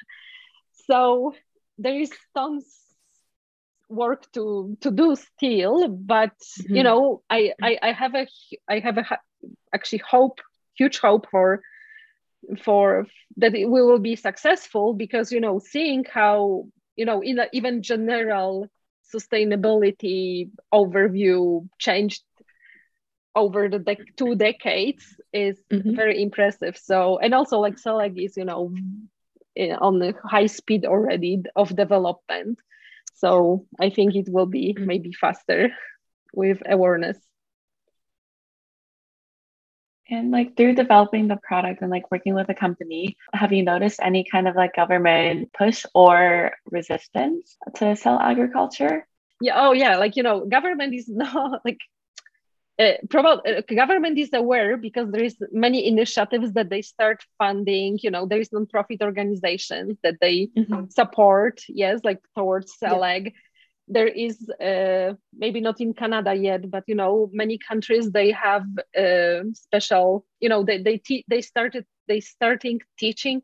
so 0.88 1.34
there 1.78 1.98
is 1.98 2.10
tons 2.34 2.64
work 3.88 4.30
to 4.32 4.76
to 4.80 4.90
do 4.90 5.14
still 5.14 5.88
but 5.88 6.36
mm-hmm. 6.38 6.76
you 6.76 6.82
know 6.82 7.22
I, 7.30 7.52
I 7.62 7.78
i 7.82 7.92
have 7.92 8.14
a 8.14 8.26
i 8.68 8.78
have 8.78 8.98
a 8.98 9.18
actually 9.72 10.02
hope 10.08 10.40
huge 10.76 10.98
hope 10.98 11.26
for 11.30 11.62
for 12.62 13.06
that 13.36 13.52
we 13.52 13.64
will 13.64 13.98
be 13.98 14.16
successful 14.16 14.94
because 14.94 15.32
you 15.32 15.40
know 15.40 15.58
seeing 15.58 16.04
how 16.04 16.66
you 16.96 17.04
know 17.04 17.22
in 17.22 17.38
a, 17.38 17.46
even 17.52 17.82
general 17.82 18.68
sustainability 19.14 20.50
overview 20.72 21.66
changed 21.78 22.22
over 23.34 23.68
the 23.68 23.78
de- 23.78 24.12
two 24.16 24.34
decades 24.34 25.04
is 25.32 25.58
mm-hmm. 25.70 25.94
very 25.94 26.22
impressive 26.22 26.76
so 26.76 27.18
and 27.18 27.34
also 27.34 27.58
like 27.58 27.78
cell 27.78 28.00
ag 28.00 28.18
is 28.18 28.36
you 28.36 28.44
know 28.44 28.72
on 29.80 29.98
the 29.98 30.14
high 30.24 30.46
speed 30.46 30.84
already 30.84 31.42
of 31.54 31.74
development 31.76 32.58
so 33.14 33.66
i 33.80 33.90
think 33.90 34.14
it 34.14 34.28
will 34.28 34.46
be 34.46 34.74
mm-hmm. 34.74 34.86
maybe 34.86 35.12
faster 35.12 35.70
with 36.32 36.62
awareness 36.66 37.18
and 40.08 40.30
like 40.30 40.56
through 40.56 40.74
developing 40.74 41.28
the 41.28 41.36
product 41.36 41.82
and 41.82 41.90
like 41.90 42.10
working 42.10 42.34
with 42.34 42.48
a 42.48 42.54
company, 42.54 43.16
have 43.32 43.52
you 43.52 43.62
noticed 43.62 44.00
any 44.02 44.24
kind 44.30 44.46
of 44.48 44.54
like 44.54 44.76
government 44.76 45.52
push 45.52 45.84
or 45.94 46.52
resistance 46.70 47.56
to 47.76 47.96
cell 47.96 48.18
agriculture? 48.18 49.06
Yeah. 49.40 49.54
Oh, 49.56 49.72
yeah. 49.72 49.96
Like 49.96 50.16
you 50.16 50.22
know, 50.22 50.46
government 50.46 50.94
is 50.94 51.08
not 51.24 51.60
like 51.64 51.80
uh, 52.78 52.92
probably 53.08 53.56
uh, 53.56 53.62
government 53.74 54.18
is 54.18 54.30
aware 54.34 54.76
because 54.76 55.10
there 55.10 55.24
is 55.24 55.36
many 55.50 55.86
initiatives 55.88 56.52
that 56.52 56.68
they 56.68 56.82
start 56.82 57.24
funding 57.38 57.98
you 58.02 58.10
know 58.10 58.26
there 58.26 58.38
is 58.38 58.52
non-profit 58.52 59.00
organizations 59.00 59.96
that 60.02 60.16
they 60.20 60.48
mm-hmm. 60.54 60.84
support 60.90 61.62
yes 61.68 62.00
like 62.04 62.20
towards 62.36 62.76
cell 62.78 63.02
ag 63.02 63.24
yeah 63.24 63.40
there 63.88 64.08
is 64.08 64.48
uh, 64.60 65.14
maybe 65.36 65.60
not 65.60 65.80
in 65.80 65.94
canada 65.94 66.34
yet 66.34 66.70
but 66.70 66.84
you 66.86 66.94
know 66.94 67.30
many 67.32 67.58
countries 67.58 68.10
they 68.10 68.30
have 68.30 68.64
uh, 68.98 69.42
special 69.52 70.24
you 70.40 70.48
know 70.48 70.64
they 70.64 70.82
they, 70.82 70.98
te- 70.98 71.24
they 71.28 71.40
started 71.40 71.84
they 72.08 72.20
starting 72.20 72.80
teaching 72.98 73.42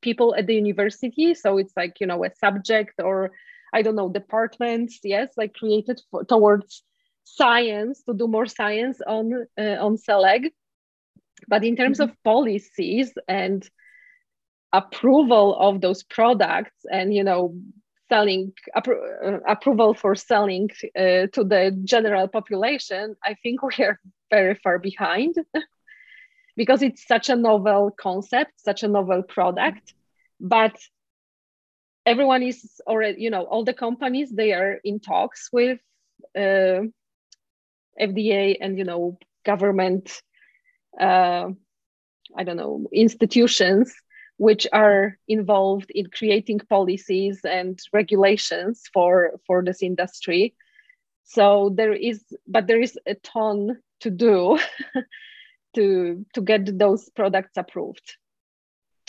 people 0.00 0.34
at 0.34 0.46
the 0.46 0.54
university 0.54 1.34
so 1.34 1.58
it's 1.58 1.72
like 1.76 1.96
you 2.00 2.06
know 2.06 2.24
a 2.24 2.30
subject 2.36 2.94
or 3.02 3.30
i 3.72 3.82
don't 3.82 3.96
know 3.96 4.08
departments 4.08 5.00
yes 5.02 5.30
like 5.36 5.54
created 5.54 6.00
for, 6.10 6.24
towards 6.24 6.82
science 7.24 8.02
to 8.04 8.14
do 8.14 8.26
more 8.28 8.46
science 8.46 9.00
on 9.06 9.46
uh, 9.58 9.76
on 9.84 9.96
cell 9.96 10.24
ag 10.24 10.50
but 11.46 11.64
in 11.64 11.76
terms 11.76 11.98
mm-hmm. 11.98 12.10
of 12.10 12.24
policies 12.24 13.12
and 13.28 13.68
approval 14.72 15.56
of 15.58 15.80
those 15.80 16.02
products 16.02 16.84
and 16.90 17.14
you 17.14 17.24
know 17.24 17.54
selling 18.08 18.52
appro- 18.76 19.02
uh, 19.24 19.38
approval 19.46 19.94
for 19.94 20.14
selling 20.14 20.68
uh, 20.96 21.26
to 21.32 21.44
the 21.44 21.78
general 21.84 22.28
population 22.28 23.16
i 23.24 23.34
think 23.42 23.62
we 23.62 23.84
are 23.84 23.98
very 24.30 24.54
far 24.54 24.78
behind. 24.78 25.34
Because 26.56 26.82
it's 26.82 27.06
such 27.06 27.28
a 27.30 27.36
novel 27.36 27.90
concept 28.00 28.52
such 28.56 28.82
a 28.82 28.88
novel 28.88 29.22
product 29.22 29.94
but 30.40 30.76
everyone 32.06 32.42
is 32.42 32.80
already 32.86 33.20
you 33.22 33.30
know 33.30 33.42
all 33.44 33.64
the 33.64 33.72
companies 33.74 34.30
they 34.30 34.52
are 34.52 34.78
in 34.84 35.00
talks 35.00 35.48
with 35.52 35.78
uh, 36.36 36.80
fda 38.00 38.56
and 38.60 38.78
you 38.78 38.84
know 38.84 39.18
government 39.44 40.22
uh, 41.00 41.48
i 42.36 42.44
don't 42.44 42.56
know 42.56 42.86
institutions 42.92 43.94
which 44.38 44.66
are 44.72 45.18
involved 45.26 45.90
in 45.90 46.06
creating 46.06 46.60
policies 46.60 47.40
and 47.44 47.78
regulations 47.92 48.84
for 48.92 49.32
for 49.46 49.62
this 49.62 49.82
industry. 49.82 50.54
So 51.24 51.70
there 51.74 51.92
is 51.92 52.24
but 52.46 52.66
there 52.66 52.80
is 52.80 52.98
a 53.06 53.14
ton 53.14 53.82
to 54.00 54.10
do 54.10 54.58
to 55.74 56.24
to 56.34 56.40
get 56.40 56.78
those 56.78 57.08
products 57.10 57.56
approved. 57.56 58.16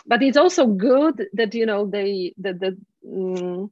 But 0.05 0.23
it's 0.23 0.37
also 0.37 0.65
good 0.65 1.27
that 1.33 1.53
you 1.53 1.65
know 1.65 1.85
they 1.85 2.33
the, 2.37 2.53
the 2.53 2.77
um, 3.07 3.71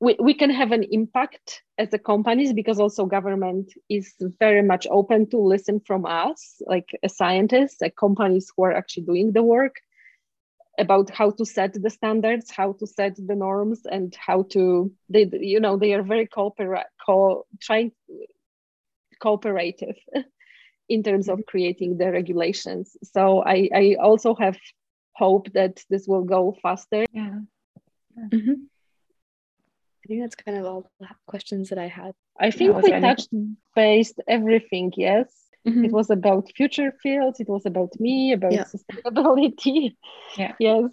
we, 0.00 0.16
we 0.18 0.34
can 0.34 0.50
have 0.50 0.72
an 0.72 0.84
impact 0.90 1.62
as 1.78 1.92
a 1.92 1.98
companies 1.98 2.52
because 2.52 2.80
also 2.80 3.04
government 3.04 3.72
is 3.88 4.14
very 4.38 4.62
much 4.62 4.86
open 4.90 5.28
to 5.28 5.38
listen 5.38 5.80
from 5.86 6.06
us 6.06 6.60
like 6.66 6.98
a 7.02 7.08
scientists 7.08 7.80
like 7.80 7.94
companies 7.96 8.50
who 8.56 8.64
are 8.64 8.72
actually 8.72 9.04
doing 9.04 9.32
the 9.32 9.42
work 9.42 9.76
about 10.78 11.10
how 11.10 11.30
to 11.30 11.44
set 11.44 11.74
the 11.74 11.90
standards 11.90 12.50
how 12.50 12.72
to 12.72 12.86
set 12.86 13.14
the 13.16 13.34
norms 13.34 13.82
and 13.84 14.16
how 14.16 14.42
to 14.44 14.90
they 15.10 15.28
you 15.32 15.60
know 15.60 15.76
they 15.76 15.92
are 15.92 16.02
very 16.02 16.26
cooperate 16.26 16.86
co- 17.04 17.44
trying 17.60 17.92
cooperative 19.20 19.96
in 20.88 21.02
terms 21.02 21.28
of 21.28 21.40
creating 21.46 21.98
the 21.98 22.10
regulations. 22.10 22.96
So 23.02 23.42
i 23.44 23.68
i 23.74 23.96
also 24.00 24.34
have 24.34 24.56
hope 25.12 25.52
that 25.52 25.84
this 25.90 26.06
will 26.06 26.24
go 26.24 26.56
faster. 26.62 27.04
Yeah. 27.12 27.40
Mm-hmm 28.18 28.64
think 30.10 30.22
that's 30.22 30.34
kind 30.34 30.58
of 30.58 30.64
all 30.66 30.90
the 30.98 31.06
questions 31.26 31.68
that 31.68 31.78
I 31.78 31.86
had. 31.86 32.12
I 32.38 32.50
think 32.50 32.76
we 32.82 32.90
touched 32.90 33.30
based 33.76 34.20
everything. 34.26 34.92
Yes, 34.96 35.28
mm-hmm. 35.66 35.84
it 35.84 35.92
was 35.92 36.10
about 36.10 36.50
future 36.56 36.92
fields. 37.02 37.38
It 37.38 37.48
was 37.48 37.64
about 37.64 37.92
me, 38.00 38.32
about 38.32 38.52
yeah. 38.52 38.64
sustainability. 38.64 39.96
Yeah. 40.36 40.54
Yes. 40.60 40.84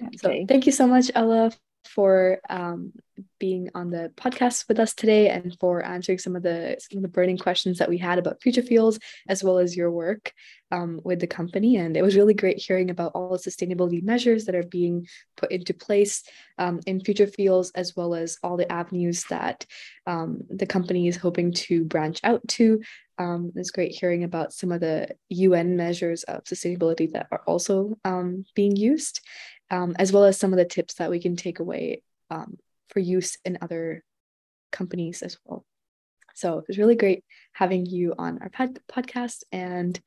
Yeah. 0.00 0.08
So 0.16 0.44
thank 0.46 0.66
you 0.66 0.72
so 0.72 0.86
much, 0.86 1.10
Ela, 1.14 1.50
for 1.86 2.40
um, 2.48 2.92
being 3.38 3.70
on 3.74 3.90
the 3.90 4.12
podcast 4.16 4.68
with 4.68 4.78
us 4.78 4.94
today 4.94 5.28
and 5.28 5.56
for 5.60 5.84
answering 5.84 6.18
some 6.18 6.36
of 6.36 6.42
the 6.42 6.76
some 6.78 6.98
of 6.98 7.02
the 7.02 7.08
burning 7.08 7.38
questions 7.38 7.78
that 7.78 7.88
we 7.88 7.98
had 7.98 8.18
about 8.18 8.42
future 8.42 8.62
fields 8.62 8.98
as 9.28 9.42
well 9.42 9.58
as 9.58 9.76
your 9.76 9.90
work 9.90 10.32
um, 10.72 11.00
with 11.04 11.20
the 11.20 11.26
company. 11.26 11.76
And 11.76 11.96
it 11.96 12.02
was 12.02 12.16
really 12.16 12.34
great 12.34 12.58
hearing 12.58 12.90
about 12.90 13.12
all 13.14 13.30
the 13.30 13.38
sustainability 13.38 14.02
measures 14.02 14.44
that 14.44 14.54
are 14.54 14.64
being 14.64 15.06
put 15.36 15.52
into 15.52 15.72
place 15.74 16.22
um, 16.58 16.80
in 16.86 17.00
future 17.00 17.26
fields 17.26 17.70
as 17.74 17.94
well 17.96 18.14
as 18.14 18.38
all 18.42 18.56
the 18.56 18.70
avenues 18.70 19.24
that 19.24 19.64
um, 20.06 20.42
the 20.50 20.66
company 20.66 21.08
is 21.08 21.16
hoping 21.16 21.52
to 21.52 21.84
branch 21.84 22.20
out 22.24 22.46
to. 22.48 22.80
Um, 23.18 23.52
it's 23.56 23.70
great 23.70 23.92
hearing 23.92 24.24
about 24.24 24.52
some 24.52 24.72
of 24.72 24.80
the 24.80 25.08
UN 25.30 25.76
measures 25.76 26.22
of 26.24 26.44
sustainability 26.44 27.10
that 27.12 27.28
are 27.30 27.42
also 27.46 27.96
um, 28.04 28.44
being 28.54 28.76
used 28.76 29.20
um, 29.70 29.94
as 29.98 30.12
well 30.12 30.24
as 30.24 30.38
some 30.38 30.52
of 30.52 30.58
the 30.58 30.64
tips 30.64 30.94
that 30.94 31.10
we 31.10 31.20
can 31.20 31.36
take 31.36 31.60
away 31.60 32.02
um, 32.30 32.56
for 32.88 33.00
use 33.00 33.38
in 33.44 33.58
other 33.60 34.04
companies 34.72 35.22
as 35.22 35.38
well. 35.44 35.64
So 36.34 36.58
it 36.58 36.64
was 36.68 36.78
really 36.78 36.96
great 36.96 37.24
having 37.52 37.86
you 37.86 38.14
on 38.18 38.38
our 38.42 38.50
pod- 38.50 38.80
podcast 38.90 39.42
and 39.50 39.98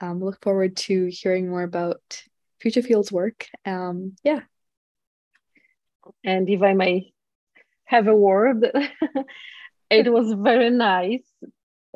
um, 0.00 0.20
look 0.20 0.42
forward 0.42 0.76
to 0.76 1.06
hearing 1.06 1.48
more 1.48 1.62
about 1.62 2.22
Future 2.60 2.82
Fields 2.82 3.12
work. 3.12 3.46
Um, 3.64 4.16
yeah. 4.24 4.40
And 6.24 6.48
if 6.48 6.62
I 6.62 6.72
may 6.72 7.12
have 7.84 8.08
a 8.08 8.14
word, 8.14 8.66
it 9.90 10.12
was 10.12 10.32
very 10.32 10.70
nice 10.70 11.26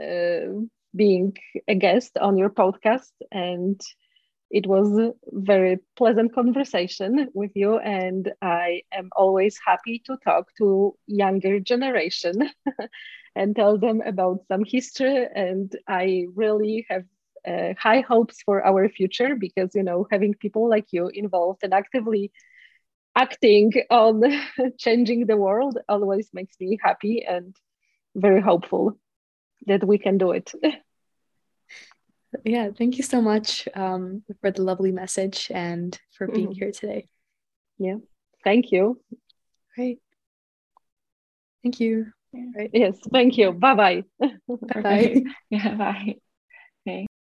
uh, 0.00 0.62
being 0.94 1.36
a 1.66 1.74
guest 1.74 2.16
on 2.18 2.36
your 2.36 2.50
podcast 2.50 3.10
and 3.30 3.80
it 4.52 4.66
was 4.66 4.98
a 4.98 5.12
very 5.32 5.78
pleasant 5.96 6.34
conversation 6.34 7.28
with 7.34 7.52
you 7.56 7.78
and 7.78 8.32
i 8.42 8.82
am 8.92 9.10
always 9.16 9.58
happy 9.66 10.02
to 10.06 10.16
talk 10.24 10.48
to 10.58 10.94
younger 11.06 11.60
generation 11.60 12.50
and 13.36 13.56
tell 13.56 13.78
them 13.78 14.02
about 14.06 14.40
some 14.48 14.64
history. 14.64 15.26
And 15.34 15.74
i 15.88 16.26
really 16.34 16.86
have 16.90 17.04
uh, 17.48 17.74
high 17.78 18.00
hopes 18.00 18.42
for 18.44 18.64
our 18.66 18.88
future 18.88 19.36
because 19.36 19.74
you 19.74 19.82
know 19.84 20.06
having 20.10 20.34
people 20.34 20.68
like 20.68 20.86
you 20.92 21.08
involved 21.14 21.60
and 21.64 21.74
actively 21.74 22.32
acting 23.16 23.72
on 23.90 24.22
changing 24.78 25.26
the 25.26 25.36
world 25.36 25.78
always 25.88 26.30
makes 26.34 26.56
me 26.60 26.78
happy 26.82 27.24
and 27.28 27.56
very 28.16 28.40
hopeful 28.40 28.96
that 29.66 29.86
we 29.86 29.98
can 29.98 30.18
do 30.18 30.32
it 30.32 30.52
yeah, 32.44 32.70
thank 32.76 32.96
you 32.96 33.02
so 33.02 33.20
much 33.20 33.68
um, 33.74 34.22
for 34.40 34.50
the 34.50 34.62
lovely 34.62 34.92
message 34.92 35.50
and 35.54 35.98
for 36.16 36.26
being 36.26 36.48
mm-hmm. 36.48 36.58
here 36.58 36.72
today. 36.72 37.08
Yeah, 37.78 37.96
thank 38.44 38.72
you. 38.72 39.00
Great. 39.74 40.00
Thank 41.62 41.80
you. 41.80 42.12
Right. 42.56 42.70
Yes, 42.72 42.98
thank 43.12 43.36
you. 43.36 43.52
Bye 43.52 43.74
bye. 43.74 44.04
Bye. 44.82 45.22
yeah, 45.50 45.74
bye. 45.74 46.16